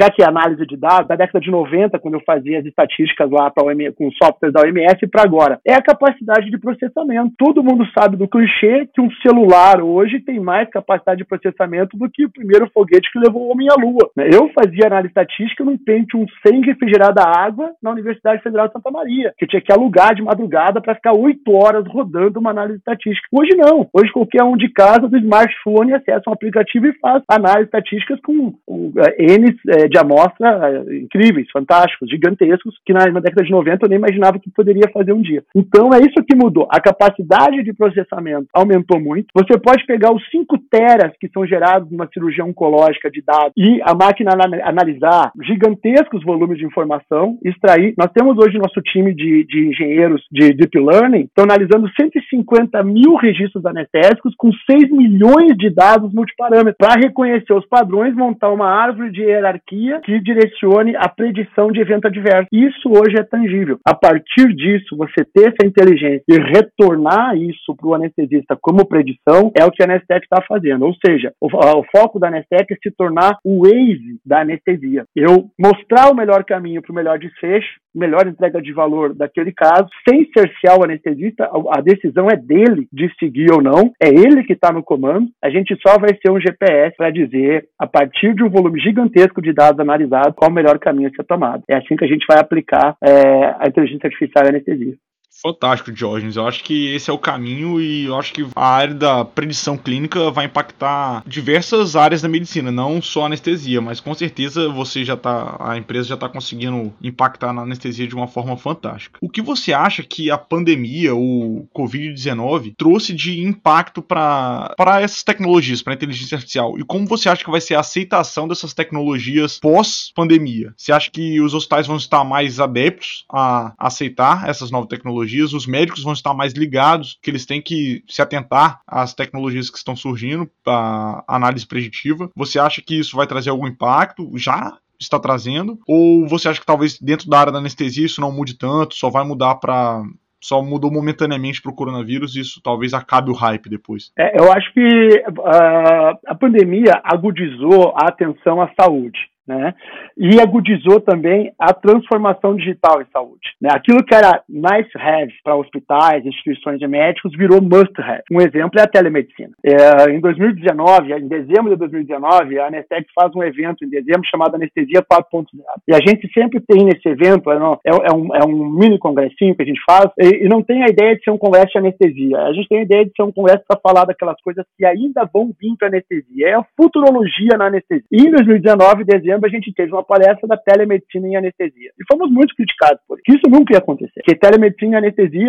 já 0.01 0.11
que 0.11 0.23
é 0.23 0.27
análise 0.27 0.67
de 0.67 0.77
dados, 0.77 1.09
da 1.09 1.17
década 1.17 1.41
de 1.41 1.51
90, 1.51 1.99
quando 1.99 2.15
eu 2.15 2.23
fazia 2.27 2.59
as 2.59 2.67
estatísticas 2.67 3.31
lá 3.31 3.53
OMS, 3.57 3.95
com 3.97 4.11
softwares 4.13 4.53
da 4.53 4.63
OMS, 4.63 5.07
para 5.07 5.23
agora, 5.23 5.61
é 5.65 5.75
a 5.75 5.83
capacidade 5.83 6.51
de 6.51 6.59
processamento. 6.59 7.35
Todo 7.39 7.63
mundo 7.63 7.87
sabe 7.97 8.17
do 8.17 8.29
clichê 8.29 8.89
que 8.93 9.01
um 9.01 9.11
celular 9.23 9.81
hoje 9.81 10.21
tem 10.21 10.41
mais 10.41 10.69
capacidade 10.71 11.19
de 11.19 11.25
processamento 11.25 11.97
do 11.97 12.11
que 12.11 12.25
o 12.25 12.31
primeiro 12.31 12.69
foguete 12.73 13.11
que 13.13 13.19
levou 13.19 13.43
o 13.43 13.53
homem 13.53 13.69
à 13.71 13.75
Lua. 13.75 14.11
Né? 14.17 14.29
Eu 14.33 14.51
fazia 14.51 14.87
análise 14.87 15.09
estatística 15.09 15.65
num 15.65 15.79
Pentium 15.79 16.27
100 16.47 16.63
refrigerado 16.63 17.21
a 17.21 17.39
água 17.39 17.73
na 17.83 17.91
Universidade 17.91 18.43
Federal 18.43 18.67
de 18.67 18.73
Santa 18.73 18.91
Maria, 18.91 19.33
que 19.39 19.47
tinha 19.47 19.63
que 19.63 19.73
alugar 19.73 20.15
de 20.15 20.23
madrugada 20.23 20.81
para 20.81 20.95
ficar 20.95 21.13
oito 21.13 21.53
horas 21.53 21.87
rodando 21.87 22.41
uma 22.41 22.51
análise 22.51 22.79
estatística. 22.79 23.29
Hoje 23.33 23.55
não. 23.57 23.89
Hoje 23.93 24.13
qualquer 24.13 24.43
um 24.43 24.57
de 24.57 24.69
casa 24.71 25.09
do 25.09 25.17
smartphone 25.19 25.95
acessa 25.95 26.29
um 26.29 26.33
aplicativo 26.33 26.87
e 26.87 26.99
faz 26.99 27.23
análises 27.29 27.67
estatísticas 27.67 28.21
com, 28.21 28.53
com 28.67 28.89
uh, 28.89 28.95
N 29.19 29.57
uh, 29.69 29.89
de 29.89 29.99
amostra 29.99 30.83
uh, 30.83 30.93
incríveis, 30.95 31.49
fantásticos, 31.53 32.09
gigantescos, 32.09 32.75
que 32.85 32.93
na, 32.93 33.07
na, 33.07 33.21
década 33.21 33.45
de 33.45 33.51
90 33.51 33.85
eu 33.85 33.89
nem 33.89 33.99
imaginava 33.99 34.39
que 34.39 34.51
poderia 34.51 34.89
fazer 34.93 35.13
um 35.13 35.23
dia. 35.23 35.43
Então 35.55 35.91
é 35.93 35.99
isso 35.99 36.25
que 36.27 36.37
mudou. 36.37 36.67
A 36.71 36.81
capacidade 36.81 37.63
de 37.63 37.73
processamento 37.73 38.49
aumentou 38.53 39.01
muito. 39.01 39.27
Você 39.35 39.59
pode 39.59 39.85
pegar 39.87 40.13
os 40.13 40.23
5 40.31 40.59
teras 40.71 41.13
que 41.21 41.29
são 41.29 41.47
gerados 41.47 41.91
numa 41.91 42.09
cirurgia 42.13 42.45
oncológica 42.45 43.11
de 43.11 43.23
dados 43.23 43.53
e 43.57 43.81
a 43.83 43.95
máquina 43.95 44.33
analisar 44.65 45.33
gigantescos 45.43 46.25
volumes 46.25 46.59
de 46.59 46.65
informação, 46.65 47.39
extrair. 47.45 47.95
Nós 47.97 48.11
temos 48.13 48.37
hoje 48.39 48.59
nosso 48.59 48.81
time 48.83 49.15
de, 49.15 49.45
de 49.45 49.69
engenheiros 49.69 50.23
de 50.31 50.53
Deep 50.53 50.79
Learning, 50.79 51.25
estão 51.25 51.45
analisando 51.45 51.89
150 51.99 52.83
mil 52.83 53.15
registros 53.17 53.65
anestésicos 53.67 54.35
com 54.37 54.51
6 54.71 54.91
milhões 54.91 55.57
de 55.57 55.71
dados 55.71 56.13
multiparâmetros 56.13 56.77
para 56.79 57.01
reconhecer 57.01 57.53
os 57.53 57.67
padrões, 57.67 58.15
montar 58.15 58.51
uma 58.51 58.67
árvore 58.67 59.11
de 59.11 59.23
hierarquia 59.23 59.58
que 59.67 60.21
direcione 60.21 60.95
a 60.97 61.09
predição 61.09 61.71
de 61.71 61.81
evento 61.81 62.07
adverso. 62.07 62.49
Isso 62.53 62.89
hoje 62.89 63.19
é 63.19 63.23
tangível. 63.23 63.79
A 63.85 63.95
partir 63.95 64.55
disso, 64.55 64.97
você 64.97 65.25
ter 65.25 65.49
essa 65.49 65.67
inteligência 65.67 66.23
e 66.29 66.39
retornar 66.39 67.37
isso 67.37 67.75
para 67.77 67.89
o 67.89 67.95
anestesista 67.95 68.57
como 68.61 68.87
predição 68.87 69.51
é 69.57 69.65
o 69.65 69.71
que 69.71 69.83
a 69.83 69.87
Anestec 69.87 70.25
está 70.25 70.43
fazendo. 70.47 70.85
Ou 70.85 70.95
seja, 71.05 71.33
o, 71.41 71.47
o, 71.47 71.85
foco 71.95 72.19
da 72.19 72.29
Anestec 72.29 72.73
é 72.73 72.77
se 72.83 72.91
tornar 72.91 73.39
o 73.45 73.63
Waze 73.63 74.21
da 74.25 74.41
anestesia. 74.41 75.05
Eu 75.15 75.51
mostrar 75.59 76.11
o 76.11 76.15
melhor 76.15 76.45
caminho 76.45 76.83
para 76.83 76.93
o 76.93 76.95
melhor 76.95 77.19
desfecho, 77.19 77.69
melhor 77.95 78.27
entrega 78.27 78.63
de 78.63 78.73
valor 78.73 79.15
daquele 79.15 79.53
caso, 79.53 79.89
sem 80.09 80.29
cercear 80.37 80.79
o 80.79 80.85
anestesista, 80.85 81.51
a 81.71 81.81
decisão 81.81 82.29
é 82.31 82.37
dele 82.37 82.87
de 82.93 83.13
seguir 83.19 83.51
ou 83.53 83.63
não, 83.63 83.93
é 84.01 84.09
ele 84.09 84.45
que 84.45 84.53
está 84.53 84.73
no 84.73 84.83
comando. 84.83 85.29
A 85.43 85.51
gente 85.51 85.77
só 85.85 85.99
vai 85.99 86.11
ser 86.21 86.31
um 86.31 86.41
GPS 86.41 86.97
para 86.97 87.11
dizer, 87.11 87.67
a 87.79 87.87
partir 87.87 88.35
de 88.35 88.45
um 88.45 88.51
volume 88.51 88.81
gigantesco 88.81 89.38
de 89.41 89.53
dados 89.53 89.81
analisados, 89.81 90.35
qual 90.35 90.51
o 90.51 90.55
melhor 90.55 90.79
caminho 90.79 91.09
a 91.09 91.11
ser 91.11 91.25
tomado. 91.25 91.63
É 91.69 91.77
assim 91.77 91.97
que 91.97 92.05
a 92.05 92.09
gente 92.09 92.27
vai 92.27 92.39
aplicar 92.39 92.97
é, 93.03 93.55
a 93.59 93.65
inteligência 93.67 94.07
artificial 94.07 94.45
e 94.45 94.49
anestesia. 94.49 94.95
Fantástico, 95.41 95.93
Diógenes. 95.93 96.35
Eu 96.35 96.49
acho 96.49 96.65
que 96.65 96.93
esse 96.95 97.09
é 97.09 97.13
o 97.13 97.19
caminho 97.19 97.81
e 97.81 98.07
eu 98.07 98.19
acho 98.19 98.33
que 98.33 98.45
a 98.57 98.67
área 98.67 98.95
da 98.95 99.25
predição 99.25 99.77
clínica 99.77 100.33
vai 100.33 100.47
impactar 100.47 101.23
diversas 101.25 101.95
áreas 101.95 102.21
da 102.21 102.29
medicina, 102.29 102.73
não 102.73 103.01
só 103.01 103.27
anestesia, 103.27 103.81
mas 103.81 104.01
com 104.01 104.13
certeza 104.15 104.69
você 104.69 105.05
já 105.05 105.17
tá, 105.17 105.57
a 105.61 105.79
empresa 105.79 106.09
já 106.09 106.15
está 106.17 106.29
conseguindo 106.29 106.93
impactar 107.01 107.53
na 107.53 107.63
anestesia 107.63 108.09
de 108.09 108.17
uma 108.17 108.27
forma 108.27 108.57
fantástica. 108.57 109.19
O 109.23 109.29
que 109.29 109.41
você 109.41 109.73
acha 109.73 110.03
que 110.03 110.29
a 110.29 110.37
pandemia, 110.37 111.15
o 111.15 111.69
Covid-19, 111.73 112.75
trouxe 112.77 113.15
de 113.15 113.41
impacto 113.41 114.03
para 114.03 115.01
essas 115.01 115.23
tecnologias, 115.23 115.83
para 115.83 115.93
a 115.93 115.97
inteligência 115.97 116.35
artificial? 116.35 116.77
E 116.79 116.85
como 116.85 117.07
você 117.07 117.29
acha 117.29 117.45
que 117.45 117.51
vai 117.51 117.61
ser 117.61 117.77
a 117.77 117.81
aceitação 117.81 118.49
dessas 118.49 118.75
tecnologias 118.75 119.61
pós-pandemia? 119.61 120.75
Você 120.77 120.91
acha 120.91 121.09
que 121.13 121.41
os 121.41 121.55
hospitais 121.55 121.87
vão 121.87 121.97
estar 121.97 122.25
mais 122.25 122.59
adeptos 122.59 123.25
a 123.33 123.73
aceitar 123.79 124.49
essas 124.49 124.73
novas 124.73 124.89
tecnologias? 124.89 125.28
Tecnologias, 125.29 125.53
os 125.53 125.67
médicos 125.67 126.03
vão 126.03 126.13
estar 126.13 126.35
mais 126.35 126.53
ligados, 126.55 127.19
que 127.23 127.31
eles 127.31 127.45
têm 127.45 127.61
que 127.61 128.03
se 128.09 128.23
atentar 128.23 128.81
às 128.87 129.15
tecnologias 129.15 129.71
que 129.71 129.77
estão 129.79 129.95
surgindo, 129.95 130.51
a 130.67 131.23
análise 131.29 131.67
preditiva. 131.67 132.31
Você 132.35 132.59
acha 132.59 132.83
que 132.83 132.99
isso 132.99 133.17
vai 133.17 133.27
trazer 133.27 133.51
algum 133.51 133.67
impacto? 133.67 134.31
Já 134.37 134.79
está 134.99 135.19
trazendo? 135.19 135.79
Ou 135.87 136.27
você 136.27 136.49
acha 136.49 136.61
que 136.61 136.67
talvez 136.67 136.99
dentro 136.99 137.29
da 137.29 137.39
área 137.39 137.53
da 137.53 137.59
anestesia 137.59 138.07
isso 138.07 138.21
não 138.21 138.33
mude 138.33 138.55
tanto, 138.55 138.95
só 138.95 139.11
vai 139.11 139.25
mudar 139.25 139.57
para 139.57 140.03
só 140.41 140.63
mudou 140.63 140.89
momentaneamente 140.89 141.61
para 141.61 141.73
o 141.73 141.75
coronavírus 141.75 142.37
e 142.37 142.41
isso 142.41 142.61
talvez 142.63 142.95
acabe 142.95 143.29
o 143.29 143.35
hype 143.35 143.69
depois? 143.69 144.13
É, 144.17 144.41
eu 144.41 144.53
acho 144.53 144.73
que 144.73 145.09
uh, 145.31 146.17
a 146.25 146.35
pandemia 146.39 146.93
agudizou 147.03 147.93
a 147.97 148.07
atenção 148.07 148.63
à 148.63 148.71
saúde 148.81 149.19
né? 149.49 149.75
E 150.17 150.39
agudizou 150.41 151.01
também 151.01 151.53
a 151.59 151.73
transformação 151.73 152.55
digital 152.55 153.01
em 153.01 153.07
saúde. 153.11 153.55
Né? 153.61 153.71
Aquilo 153.73 154.05
que 154.05 154.15
era 154.15 154.43
nice 154.49 154.91
have 154.95 155.33
para 155.43 155.57
hospitais, 155.57 156.25
instituições 156.27 156.79
de 156.79 156.87
médicos, 156.87 157.33
virou 157.37 157.63
must 157.63 157.99
have. 157.99 158.23
Um 158.31 158.41
exemplo 158.41 158.79
é 158.79 158.83
a 158.83 158.87
telemedicina. 158.87 159.51
É, 159.65 160.11
em 160.11 160.21
2019, 160.21 161.13
em 161.15 161.29
dezembro 161.29 161.71
de 161.71 161.77
2019, 161.77 162.59
a 162.59 162.67
Anestec 162.67 163.07
faz 163.15 163.35
um 163.35 163.43
evento 163.43 163.85
em 163.85 163.89
dezembro 163.89 164.29
chamado 164.29 164.55
Anestesia 164.55 165.03
4.0. 165.03 165.47
E 165.87 165.95
a 165.95 165.99
gente 165.99 166.31
sempre 166.33 166.61
tem 166.61 166.85
nesse 166.85 167.09
evento, 167.09 167.51
é, 167.51 167.57
é, 167.57 168.15
um, 168.15 168.37
é 168.37 168.45
um 168.45 168.69
mini 168.69 168.99
congressinho 168.99 169.55
que 169.55 169.63
a 169.63 169.67
gente 169.67 169.81
faz, 169.87 170.11
e, 170.19 170.45
e, 170.45 170.49
não 170.49 170.63
tem 170.63 170.83
a 170.83 170.89
ideia 170.89 171.17
de 171.17 171.25
ser 171.25 171.31
um 171.31 171.39
congresso 171.39 171.73
de 171.73 171.79
anestesia. 171.79 172.39
A 172.39 172.53
gente 172.53 172.69
tem 172.69 172.81
a 172.81 172.83
ideia 172.83 173.05
de 173.07 173.13
ser 173.17 173.23
um 173.23 173.33
congresso 173.33 173.65
para 173.67 173.81
falar 173.81 174.05
daquelas 174.05 174.41
coisas 174.43 174.65
que 174.77 174.85
ainda 174.85 175.29
vão 175.33 175.51
vir 175.59 175.75
para 175.79 175.89
anestesia. 175.89 176.49
É 176.49 176.55
a 176.55 176.67
futurologia 176.77 177.57
na 177.57 177.67
anestesia. 177.67 178.05
E 178.13 178.23
em 178.23 178.31
2019, 178.31 179.05
dezembro, 179.05 179.38
a 179.45 179.49
gente 179.49 179.73
teve 179.73 179.93
uma 179.93 180.05
palestra 180.05 180.47
da 180.47 180.57
telemedicina 180.57 181.29
em 181.29 181.37
anestesia. 181.37 181.91
E 181.99 182.05
fomos 182.11 182.31
muito 182.31 182.55
criticados 182.55 183.01
por 183.07 183.19
isso. 183.19 183.39
Isso 183.39 183.51
nunca 183.51 183.73
ia 183.73 183.79
acontecer. 183.79 184.21
Porque 184.25 184.35
telemedicina 184.35 184.95
em 184.95 184.99
anestesia 184.99 185.49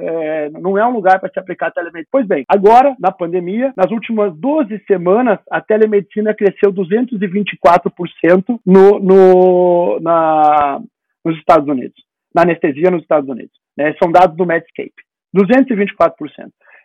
é, 0.00 0.50
não 0.50 0.78
é 0.78 0.86
um 0.86 0.92
lugar 0.92 1.20
para 1.20 1.30
se 1.30 1.38
aplicar 1.38 1.70
telemedicina. 1.70 2.08
Pois 2.10 2.26
bem, 2.26 2.44
agora, 2.48 2.96
na 2.98 3.12
pandemia, 3.12 3.72
nas 3.76 3.90
últimas 3.90 4.34
12 4.36 4.82
semanas, 4.86 5.38
a 5.50 5.60
telemedicina 5.60 6.34
cresceu 6.34 6.72
224% 6.72 8.60
no, 8.66 8.98
no, 8.98 10.00
na, 10.00 10.80
nos 11.24 11.36
Estados 11.38 11.68
Unidos. 11.68 11.96
Na 12.34 12.42
anestesia 12.42 12.90
nos 12.90 13.02
Estados 13.02 13.28
Unidos. 13.28 13.52
Né? 13.76 13.94
São 14.02 14.10
dados 14.10 14.36
do 14.36 14.46
Medscape. 14.46 14.94
224%. 15.36 16.14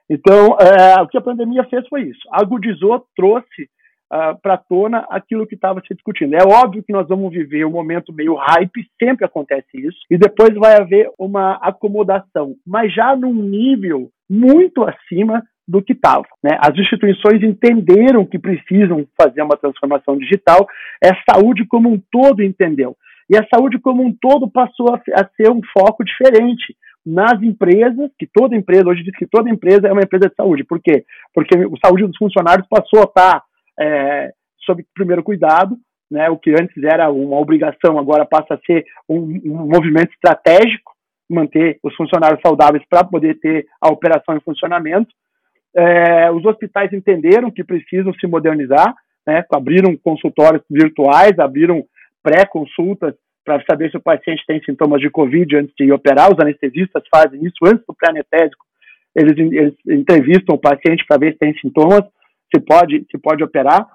Então, 0.10 0.58
é, 0.60 1.02
o 1.02 1.08
que 1.08 1.18
a 1.18 1.22
pandemia 1.22 1.66
fez 1.66 1.86
foi 1.88 2.04
isso. 2.04 2.22
Agudizou, 2.32 3.06
trouxe 3.16 3.70
uh, 4.12 4.40
para 4.42 4.58
tona 4.58 5.06
aquilo 5.10 5.48
que 5.48 5.56
estava 5.56 5.82
se 5.88 5.94
discutindo. 5.94 6.34
É 6.36 6.44
óbvio 6.44 6.84
que 6.84 6.94
nós 6.94 7.08
vamos 7.08 7.32
viver 7.32 7.66
um 7.66 7.72
momento 7.72 8.14
meio 8.14 8.36
hype, 8.36 8.88
sempre 9.02 9.26
acontece 9.26 9.68
isso, 9.74 9.98
e 10.10 10.18
depois 10.18 10.54
vai 10.56 10.76
haver 10.76 11.10
uma 11.18 11.54
acomodação, 11.62 12.56
mas 12.66 12.94
já 12.94 13.16
num 13.16 13.34
nível 13.34 14.10
muito 14.30 14.84
acima 14.84 15.44
do 15.68 15.82
que 15.82 15.94
estava. 15.94 16.26
Né? 16.44 16.58
As 16.60 16.78
instituições 16.78 17.44
entenderam 17.44 18.26
que 18.26 18.40
precisam 18.40 19.06
fazer 19.22 19.42
uma 19.42 19.58
transformação 19.58 20.18
digital, 20.18 20.66
é 21.04 21.10
a 21.10 21.34
saúde 21.34 21.66
como 21.68 21.90
um 21.90 22.02
todo 22.12 22.42
entendeu. 22.42 22.96
E 23.30 23.36
a 23.36 23.46
saúde 23.54 23.78
como 23.80 24.02
um 24.04 24.14
todo 24.14 24.50
passou 24.50 24.96
a, 24.96 25.02
a 25.20 25.28
ser 25.36 25.52
um 25.52 25.60
foco 25.78 26.04
diferente 26.06 26.74
nas 27.06 27.42
empresas, 27.42 28.10
que 28.18 28.28
toda 28.28 28.56
empresa, 28.56 28.88
hoje 28.88 29.04
diz 29.04 29.16
que 29.18 29.28
toda 29.28 29.50
empresa 29.50 29.88
é 29.88 29.92
uma 29.92 30.02
empresa 30.02 30.30
de 30.30 30.36
saúde. 30.36 30.64
Por 30.64 30.80
quê? 30.82 31.06
Porque 31.34 31.58
a 31.58 31.88
saúde 31.88 32.06
dos 32.06 32.18
funcionários 32.18 32.68
passou 32.70 33.00
a 33.00 33.04
estar 33.04 33.44
é, 33.80 34.32
sob 34.66 34.84
primeiro 34.94 35.24
cuidado, 35.24 35.78
né, 36.10 36.30
o 36.30 36.38
que 36.38 36.52
antes 36.52 36.82
era 36.84 37.12
uma 37.12 37.38
obrigação, 37.38 38.00
agora 38.00 38.26
passa 38.26 38.54
a 38.54 38.60
ser 38.66 38.86
um, 39.08 39.20
um 39.46 39.68
movimento 39.68 40.12
estratégico, 40.14 40.94
manter 41.30 41.78
os 41.84 41.94
funcionários 41.96 42.40
saudáveis 42.42 42.84
para 42.90 43.04
poder 43.04 43.38
ter 43.40 43.66
a 43.82 43.90
operação 43.90 44.36
em 44.36 44.42
funcionamento. 44.42 45.10
É, 45.76 46.32
os 46.32 46.46
hospitais 46.46 46.94
entenderam 46.94 47.52
que 47.52 47.64
precisam 47.64 48.14
se 48.14 48.26
modernizar, 48.26 48.96
né, 49.26 49.44
abriram 49.52 49.98
consultórios 49.98 50.64
virtuais, 50.70 51.38
abriram 51.38 51.84
pré-consultas 52.24 53.14
para 53.44 53.64
saber 53.70 53.92
se 53.92 53.98
o 53.98 54.02
paciente 54.02 54.44
tem 54.48 54.62
sintomas 54.64 55.02
de 55.02 55.10
Covid 55.10 55.58
antes 55.58 55.74
de 55.78 55.92
operar. 55.92 56.32
Os 56.32 56.40
anestesistas 56.40 57.04
fazem 57.14 57.46
isso 57.46 57.58
antes 57.66 57.86
do 57.86 57.94
pré-anestésico. 57.94 58.66
Eles, 59.16 59.38
eles 59.38 59.74
entrevistam 59.88 60.56
o 60.56 60.60
paciente 60.60 61.06
para 61.08 61.18
ver 61.18 61.34
se 61.34 61.40
tem 61.40 61.54
sintomas 61.60 62.04
se 62.54 62.62
pode, 62.62 63.06
se 63.12 63.18
pode 63.18 63.44
operar. 63.44 63.88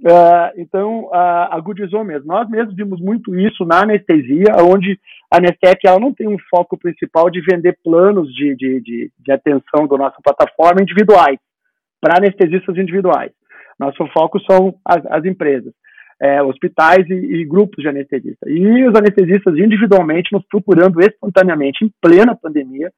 Uh, 0.00 0.54
então, 0.56 1.06
uh, 1.06 1.50
agudizou 1.50 2.04
mesmo. 2.04 2.28
Nós 2.28 2.48
mesmos 2.48 2.74
vimos 2.76 3.00
muito 3.00 3.34
isso 3.36 3.64
na 3.64 3.82
anestesia, 3.82 4.54
onde 4.60 4.98
a 5.30 5.38
Anestec 5.38 5.86
ela 5.86 5.98
não 5.98 6.14
tem 6.14 6.28
um 6.28 6.38
foco 6.48 6.78
principal 6.78 7.28
de 7.28 7.40
vender 7.40 7.76
planos 7.82 8.32
de, 8.32 8.54
de, 8.54 8.80
de, 8.80 9.10
de 9.18 9.32
atenção 9.32 9.88
da 9.88 9.96
nossa 9.98 10.16
plataforma 10.22 10.80
individuais, 10.80 11.38
para 12.00 12.18
anestesistas 12.18 12.76
individuais. 12.76 13.32
Nosso 13.78 14.06
foco 14.08 14.40
são 14.48 14.74
as, 14.84 15.04
as 15.06 15.24
empresas, 15.24 15.72
é, 16.20 16.42
hospitais 16.42 17.08
e, 17.08 17.14
e, 17.14 17.44
grupos 17.44 17.82
de 17.82 17.88
anestesistas. 17.88 18.48
E 18.48 18.84
os 18.86 18.94
anestesistas 18.94 19.56
individualmente 19.56 20.32
nos 20.32 20.44
procurando 20.46 21.00
espontaneamente, 21.00 21.84
em 21.84 21.92
plena 22.00 22.36
pandemia, 22.36 22.90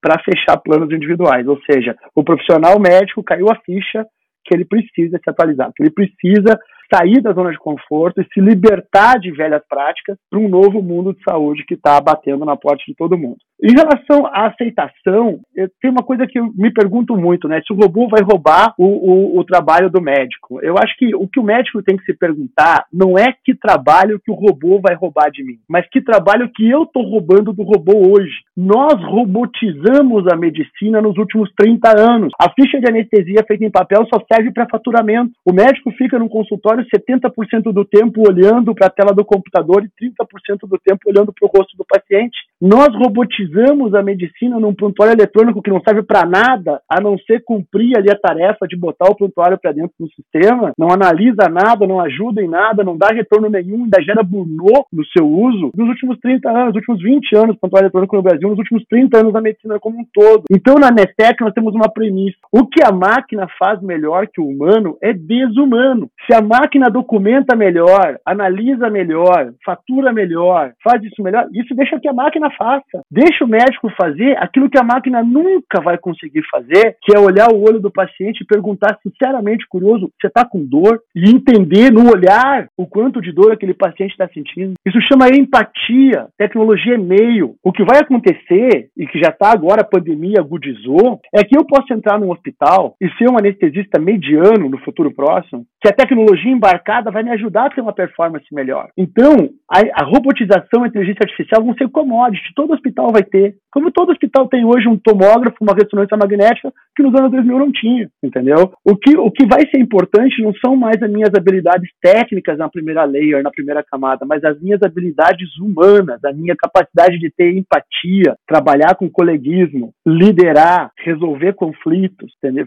para 0.00 0.22
fechar 0.22 0.56
planos 0.58 0.92
individuais. 0.92 1.46
Ou 1.46 1.58
seja, 1.62 1.96
o 2.14 2.22
profissional 2.22 2.78
médico 2.80 3.22
caiu 3.22 3.48
a 3.48 3.56
ficha 3.56 4.04
que 4.48 4.54
ele 4.54 4.64
precisa 4.64 5.20
se 5.22 5.30
atualizar, 5.30 5.70
que 5.76 5.82
ele 5.82 5.90
precisa 5.90 6.58
sair 6.92 7.20
da 7.20 7.32
zona 7.32 7.50
de 7.50 7.58
conforto 7.58 8.20
e 8.20 8.26
se 8.32 8.40
libertar 8.40 9.20
de 9.20 9.30
velhas 9.30 9.62
práticas 9.68 10.16
para 10.30 10.40
um 10.40 10.48
novo 10.48 10.82
mundo 10.82 11.12
de 11.12 11.22
saúde 11.22 11.64
que 11.66 11.74
está 11.74 12.00
batendo 12.00 12.44
na 12.46 12.56
porta 12.56 12.82
de 12.86 12.94
todo 12.94 13.18
mundo. 13.18 13.38
Em 13.60 13.72
relação 13.72 14.24
à 14.26 14.46
aceitação, 14.46 15.40
tem 15.80 15.90
uma 15.90 16.04
coisa 16.04 16.28
que 16.28 16.38
eu 16.38 16.52
me 16.54 16.72
pergunto 16.72 17.16
muito, 17.16 17.48
né? 17.48 17.60
Se 17.66 17.72
o 17.72 17.76
robô 17.76 18.06
vai 18.08 18.22
roubar 18.22 18.72
o, 18.78 18.84
o, 18.84 19.38
o, 19.40 19.44
trabalho 19.44 19.90
do 19.90 20.00
médico. 20.00 20.60
Eu 20.62 20.76
acho 20.78 20.96
que 20.96 21.12
o 21.12 21.26
que 21.26 21.40
o 21.40 21.42
médico 21.42 21.82
tem 21.82 21.96
que 21.96 22.04
se 22.04 22.14
perguntar 22.14 22.86
não 22.92 23.18
é 23.18 23.34
que 23.44 23.56
trabalho 23.56 24.20
que 24.24 24.30
o 24.30 24.34
robô 24.34 24.80
vai 24.80 24.94
roubar 24.94 25.28
de 25.32 25.42
mim, 25.42 25.58
mas 25.68 25.88
que 25.90 26.00
trabalho 26.00 26.48
que 26.54 26.70
eu 26.70 26.84
estou 26.84 27.02
roubando 27.02 27.52
do 27.52 27.64
robô 27.64 28.12
hoje. 28.12 28.32
Nós 28.56 28.94
robotizamos 29.02 30.28
a 30.32 30.36
medicina 30.36 31.02
nos 31.02 31.18
últimos 31.18 31.50
30 31.56 31.98
anos. 31.98 32.32
A 32.40 32.50
ficha 32.50 32.78
de 32.78 32.88
anestesia 32.88 33.44
feita 33.46 33.64
em 33.64 33.70
papel 33.70 34.06
só 34.06 34.22
serve 34.32 34.52
para 34.52 34.68
faturamento. 34.70 35.32
O 35.44 35.52
médico 35.52 35.90
fica 35.92 36.16
no 36.16 36.28
consultório 36.28 36.86
70% 36.94 37.72
do 37.72 37.84
tempo 37.84 38.22
olhando 38.28 38.72
para 38.72 38.86
a 38.86 38.90
tela 38.90 39.12
do 39.12 39.24
computador 39.24 39.84
e 39.84 40.06
30% 40.06 40.68
do 40.68 40.78
tempo 40.78 41.00
olhando 41.08 41.32
para 41.32 41.48
o 41.48 41.50
rosto 41.50 41.76
do 41.76 41.84
paciente. 41.84 42.38
Nós 42.60 42.88
robotizamos 42.92 43.94
a 43.94 44.02
medicina 44.02 44.58
num 44.58 44.74
prontuário 44.74 45.14
eletrônico 45.14 45.62
que 45.62 45.70
não 45.70 45.80
serve 45.80 46.02
para 46.02 46.26
nada, 46.26 46.80
a 46.90 47.00
não 47.00 47.16
ser 47.18 47.44
cumprir 47.44 47.96
ali 47.96 48.10
a 48.10 48.18
tarefa 48.18 48.66
de 48.66 48.76
botar 48.76 49.08
o 49.08 49.14
prontuário 49.14 49.56
para 49.56 49.70
dentro 49.70 49.92
do 49.98 50.10
sistema, 50.10 50.72
não 50.76 50.90
analisa 50.90 51.48
nada, 51.48 51.86
não 51.86 52.00
ajuda 52.00 52.42
em 52.42 52.48
nada, 52.48 52.82
não 52.82 52.98
dá 52.98 53.08
retorno 53.08 53.48
nenhum, 53.48 53.84
ainda 53.84 54.02
gera 54.02 54.24
burnout 54.24 54.86
no 54.92 55.06
seu 55.06 55.24
uso, 55.24 55.70
nos 55.72 55.88
últimos 55.88 56.18
30 56.18 56.50
anos, 56.50 56.66
nos 56.66 56.76
últimos 56.76 57.00
20 57.00 57.36
anos 57.36 57.56
prontuário 57.58 57.86
eletrônico 57.86 58.16
no 58.16 58.22
Brasil, 58.22 58.48
nos 58.48 58.58
últimos 58.58 58.84
30 58.90 59.18
anos 59.18 59.32
da 59.32 59.40
medicina 59.40 59.78
como 59.78 60.00
um 60.00 60.06
todo. 60.12 60.42
Então, 60.50 60.74
na 60.74 60.90
Netec, 60.90 61.40
nós 61.40 61.54
temos 61.54 61.72
uma 61.74 61.88
premissa. 61.88 62.38
O 62.50 62.66
que 62.66 62.82
a 62.82 62.90
máquina 62.90 63.46
faz 63.56 63.80
melhor 63.80 64.26
que 64.26 64.40
o 64.40 64.48
humano 64.48 64.96
é 65.00 65.12
desumano. 65.12 66.10
Se 66.26 66.34
a 66.34 66.42
máquina 66.42 66.90
documenta 66.90 67.54
melhor, 67.54 68.18
analisa 68.26 68.90
melhor, 68.90 69.52
fatura 69.64 70.12
melhor, 70.12 70.72
faz 70.82 71.02
isso 71.04 71.22
melhor, 71.22 71.46
isso 71.52 71.72
deixa 71.76 72.00
que 72.00 72.08
a 72.08 72.12
máquina 72.12 72.47
máquina 72.48 72.50
faça. 72.56 73.02
Deixa 73.10 73.44
o 73.44 73.48
médico 73.48 73.90
fazer 73.96 74.36
aquilo 74.38 74.70
que 74.70 74.78
a 74.78 74.82
máquina 74.82 75.22
nunca 75.22 75.80
vai 75.82 75.98
conseguir 75.98 76.42
fazer, 76.50 76.96
que 77.02 77.14
é 77.14 77.18
olhar 77.18 77.52
o 77.52 77.62
olho 77.62 77.80
do 77.80 77.90
paciente 77.90 78.40
e 78.40 78.46
perguntar 78.46 78.98
sinceramente 79.02 79.66
curioso, 79.68 80.10
você 80.20 80.28
está 80.28 80.44
com 80.44 80.64
dor? 80.64 81.00
E 81.14 81.30
entender 81.30 81.90
no 81.92 82.10
olhar 82.10 82.68
o 82.76 82.86
quanto 82.86 83.20
de 83.20 83.32
dor 83.32 83.52
aquele 83.52 83.74
paciente 83.74 84.12
está 84.12 84.28
sentindo. 84.28 84.74
Isso 84.86 85.00
chama 85.02 85.28
empatia. 85.28 86.26
Tecnologia 86.36 86.94
é 86.94 86.98
meio. 86.98 87.54
O 87.62 87.72
que 87.72 87.84
vai 87.84 88.00
acontecer, 88.00 88.88
e 88.96 89.06
que 89.06 89.18
já 89.18 89.30
está 89.30 89.52
agora, 89.52 89.82
a 89.82 89.84
pandemia 89.84 90.40
agudizou, 90.40 91.20
é 91.34 91.44
que 91.44 91.56
eu 91.56 91.64
posso 91.64 91.92
entrar 91.92 92.18
num 92.18 92.30
hospital 92.30 92.94
e 93.00 93.08
ser 93.10 93.30
um 93.30 93.38
anestesista 93.38 94.00
mediano 94.00 94.68
no 94.68 94.78
futuro 94.78 95.10
próximo, 95.10 95.64
que 95.80 95.88
a 95.88 95.92
tecnologia 95.92 96.50
embarcada 96.50 97.10
vai 97.10 97.22
me 97.22 97.30
ajudar 97.30 97.66
a 97.66 97.70
ter 97.70 97.80
uma 97.80 97.92
performance 97.92 98.46
melhor. 98.52 98.88
Então, 98.96 99.50
a, 99.70 100.02
a 100.02 100.04
robotização 100.04 100.82
e 100.82 100.84
a 100.84 100.88
inteligência 100.88 101.22
artificial 101.22 101.62
vão 101.62 101.74
ser 101.74 101.88
commodities 101.88 102.37
todo 102.54 102.72
hospital 102.72 103.12
vai 103.12 103.22
ter. 103.22 103.56
Como 103.70 103.92
todo 103.92 104.10
hospital 104.10 104.48
tem 104.48 104.64
hoje 104.64 104.88
um 104.88 104.96
tomógrafo, 104.96 105.56
uma 105.60 105.74
ressonância 105.74 106.16
magnética, 106.16 106.72
que 106.96 107.02
nos 107.02 107.14
anos 107.14 107.30
2000 107.30 107.58
não 107.58 107.70
tinha, 107.70 108.08
entendeu? 108.22 108.72
O 108.84 108.96
que, 108.96 109.16
o 109.16 109.30
que 109.30 109.46
vai 109.46 109.60
ser 109.70 109.78
importante 109.78 110.42
não 110.42 110.52
são 110.54 110.74
mais 110.74 111.00
as 111.02 111.10
minhas 111.10 111.30
habilidades 111.34 111.90
técnicas 112.00 112.58
na 112.58 112.68
primeira 112.68 113.04
layer, 113.04 113.42
na 113.42 113.50
primeira 113.50 113.82
camada, 113.82 114.24
mas 114.26 114.42
as 114.42 114.60
minhas 114.60 114.82
habilidades 114.82 115.56
humanas, 115.58 116.24
a 116.24 116.32
minha 116.32 116.56
capacidade 116.56 117.18
de 117.18 117.30
ter 117.30 117.56
empatia, 117.56 118.36
trabalhar 118.46 118.94
com 118.94 119.08
coleguismo, 119.08 119.92
liderar, 120.06 120.90
resolver 121.04 121.52
conflitos, 121.54 122.32
entendeu? 122.38 122.66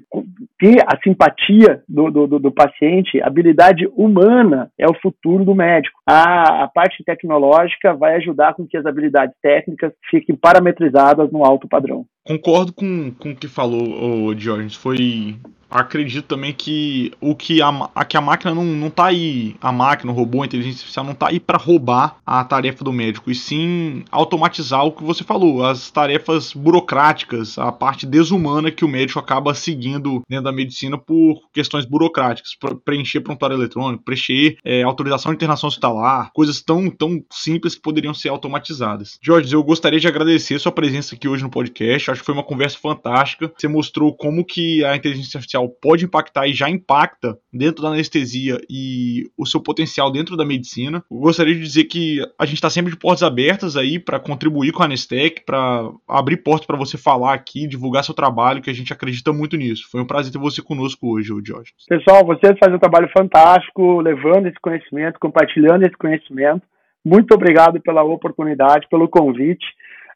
ter 0.60 0.82
a 0.82 0.98
simpatia 1.04 1.82
do, 1.88 2.10
do, 2.12 2.40
do 2.40 2.52
paciente, 2.52 3.22
habilidade 3.22 3.88
humana 3.96 4.70
é 4.78 4.88
o 4.88 4.94
futuro 5.02 5.44
do 5.44 5.56
médico. 5.56 6.00
A, 6.08 6.64
a 6.64 6.68
parte 6.68 7.04
tecnológica 7.04 7.94
vai 7.94 8.16
ajudar 8.16 8.54
com 8.54 8.68
que 8.68 8.78
as 8.78 8.86
habilidades 8.86 9.36
técnicas 9.42 9.61
fiquem 10.10 10.36
parametrizadas 10.36 11.32
no 11.32 11.44
alto 11.44 11.68
padrão. 11.68 12.06
Concordo 12.24 12.72
com, 12.72 13.12
com 13.12 13.32
o 13.32 13.36
que 13.36 13.48
falou 13.48 14.28
o 14.28 14.38
George. 14.38 14.78
Foi 14.78 15.40
acredito 15.72 16.26
também 16.26 16.54
que 16.54 17.14
o 17.22 17.34
que 17.34 17.62
a, 17.62 17.70
a, 17.96 18.04
que 18.04 18.18
a 18.18 18.22
máquina 18.22 18.54
não, 18.54 18.66
não 18.66 18.90
tá 18.90 19.06
aí, 19.06 19.56
a 19.62 19.72
máquina, 19.72 20.12
o 20.12 20.16
robô, 20.16 20.44
a 20.44 20.46
inteligência 20.46 20.80
artificial 20.80 21.06
não 21.06 21.16
tá 21.16 21.30
aí 21.30 21.40
para 21.40 21.58
roubar 21.58 22.18
a 22.26 22.44
tarefa 22.44 22.84
do 22.84 22.92
médico, 22.92 23.32
e 23.32 23.36
sim 23.36 24.04
automatizar 24.12 24.86
o 24.86 24.92
que 24.92 25.04
você 25.04 25.24
falou, 25.24 25.64
as 25.64 25.90
tarefas 25.90 26.54
burocráticas, 26.54 27.58
a 27.58 27.72
parte 27.72 28.06
desumana 28.06 28.70
que 28.70 28.84
o 28.84 28.90
médico 28.90 29.20
acaba 29.20 29.54
seguindo 29.54 30.22
dentro 30.28 30.46
da 30.46 30.52
medicina 30.52 30.98
por 30.98 31.40
questões 31.54 31.86
burocráticas, 31.86 32.52
preencher 32.84 33.22
prontuário 33.22 33.56
eletrônico, 33.56 34.04
preencher 34.04 34.58
é, 34.66 34.84
autorização 34.84 35.32
de 35.32 35.38
internação 35.38 35.70
hospitalar, 35.70 36.32
coisas 36.34 36.62
tão, 36.62 36.90
tão 36.90 37.24
simples 37.32 37.76
que 37.76 37.82
poderiam 37.82 38.14
ser 38.14 38.30
automatizadas. 38.30 39.18
Jorge, 39.22 39.54
eu 39.54 39.64
gostaria 39.64 40.00
de 40.00 40.08
agradecer 40.08 40.60
sua 40.60 40.72
presença 40.72 41.16
aqui 41.16 41.28
hoje 41.28 41.44
no 41.44 41.50
podcast, 41.50 42.11
acho 42.12 42.22
que 42.22 42.26
foi 42.26 42.36
uma 42.36 42.44
conversa 42.44 42.78
fantástica, 42.78 43.52
você 43.56 43.68
mostrou 43.68 44.16
como 44.16 44.46
que 44.46 44.84
a 44.86 44.96
inteligência 44.96 45.38
artificial 45.38 45.68
pode 45.70 46.06
impactar 46.06 46.48
e 46.48 46.54
já 46.54 46.70
impacta 46.70 47.38
dentro 47.52 47.82
da 47.82 47.90
anestesia 47.90 48.60
e 48.70 49.30
o 49.38 49.46
seu 49.46 49.62
potencial 49.62 50.12
dentro 50.12 50.36
da 50.38 50.46
medicina. 50.46 51.04
Eu 51.10 51.18
gostaria 51.18 51.54
de 51.54 51.62
dizer 51.62 51.86
que 51.86 52.20
a 52.38 52.46
gente 52.46 52.56
está 52.56 52.70
sempre 52.70 52.92
de 52.92 52.98
portas 52.98 53.24
abertas 53.24 53.78
aí 53.78 54.00
para 54.00 54.20
contribuir 54.20 54.72
com 54.72 54.82
a 54.82 54.86
Anestec, 54.86 55.44
para 55.46 55.90
abrir 56.08 56.38
portas 56.38 56.66
para 56.66 56.78
você 56.78 56.98
falar 56.98 57.34
aqui, 57.34 57.68
divulgar 57.68 58.04
seu 58.04 58.14
trabalho, 58.14 58.62
que 58.62 58.70
a 58.70 58.74
gente 58.74 58.94
acredita 58.94 59.34
muito 59.34 59.58
nisso. 59.58 59.88
Foi 59.90 60.02
um 60.02 60.08
prazer 60.08 60.32
ter 60.32 60.40
você 60.40 60.62
conosco 60.62 61.14
hoje, 61.14 61.30
Jorge. 61.44 61.74
Pessoal, 61.88 62.26
vocês 62.26 62.58
fazem 62.60 62.76
um 62.76 62.80
trabalho 62.80 63.10
fantástico, 63.16 64.02
levando 64.02 64.48
esse 64.48 64.60
conhecimento, 64.62 65.20
compartilhando 65.20 65.84
esse 65.84 65.98
conhecimento. 65.98 66.64
Muito 67.04 67.34
obrigado 67.34 67.82
pela 67.82 68.04
oportunidade, 68.04 68.88
pelo 68.90 69.10
convite. 69.10 69.66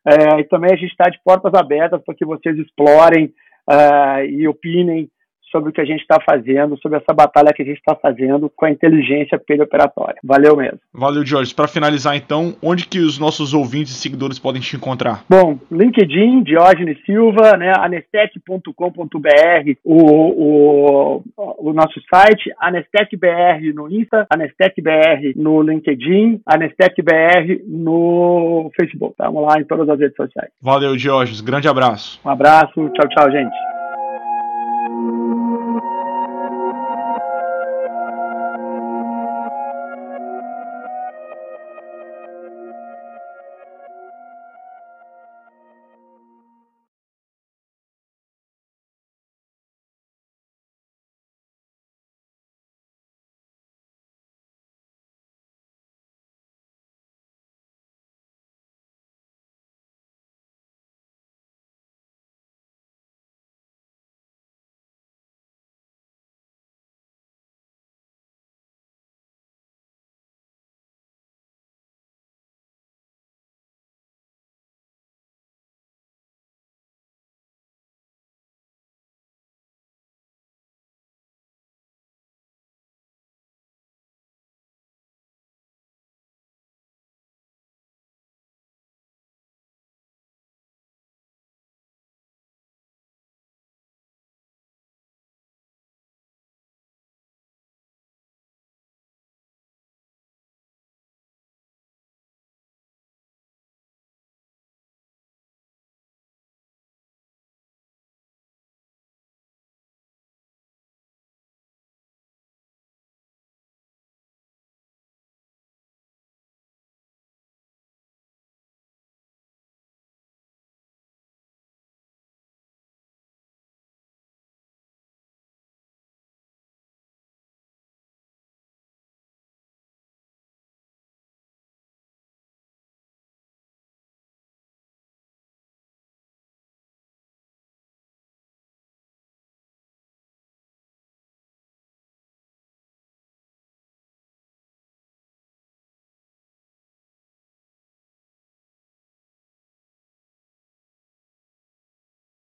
É, 0.05 0.39
e 0.39 0.43
também 0.45 0.71
a 0.71 0.77
gente 0.77 0.91
está 0.91 1.09
de 1.09 1.19
portas 1.23 1.53
abertas 1.53 2.01
para 2.03 2.13
que 2.13 2.25
vocês 2.25 2.57
explorem 2.59 3.33
uh, 3.69 4.23
e 4.23 4.47
opinem 4.47 5.09
sobre 5.51 5.69
o 5.69 5.73
que 5.73 5.81
a 5.81 5.85
gente 5.85 6.01
está 6.01 6.17
fazendo, 6.21 6.77
sobre 6.81 6.97
essa 6.97 7.13
batalha 7.13 7.53
que 7.53 7.61
a 7.61 7.65
gente 7.65 7.77
está 7.77 7.95
fazendo 7.95 8.51
com 8.55 8.65
a 8.65 8.71
inteligência 8.71 9.39
perioperatória. 9.39 10.17
Valeu 10.23 10.55
mesmo. 10.55 10.79
Valeu, 10.93 11.25
Jorge. 11.25 11.53
Para 11.53 11.67
finalizar, 11.67 12.15
então, 12.15 12.55
onde 12.61 12.87
que 12.87 12.99
os 12.99 13.17
nossos 13.17 13.53
ouvintes 13.53 13.93
e 13.93 13.99
seguidores 13.99 14.39
podem 14.39 14.61
te 14.61 14.75
encontrar? 14.75 15.23
Bom, 15.29 15.57
LinkedIn, 15.71 16.43
Diógenes 16.43 16.97
Silva, 17.05 17.57
né, 17.57 17.73
anestec.com.br, 17.77 18.71
o, 19.83 21.15
o, 21.17 21.23
o 21.37 21.73
nosso 21.73 22.01
site, 22.13 22.51
AnestecBR 22.59 23.73
no 23.73 23.89
Insta, 23.91 24.25
AnestecBR 24.29 25.33
no 25.35 25.61
LinkedIn, 25.61 26.41
AnestecBR 26.45 27.63
no 27.67 28.71
Facebook. 28.75 29.15
Vamos 29.17 29.43
lá 29.43 29.59
em 29.59 29.63
todas 29.63 29.87
as 29.89 29.99
redes 29.99 30.15
sociais. 30.15 30.49
Valeu, 30.61 30.95
Diógenes. 30.95 31.41
Grande 31.41 31.67
abraço. 31.67 32.19
Um 32.25 32.29
abraço. 32.29 32.89
Tchau, 32.89 33.07
tchau, 33.09 33.31
gente. 33.31 33.74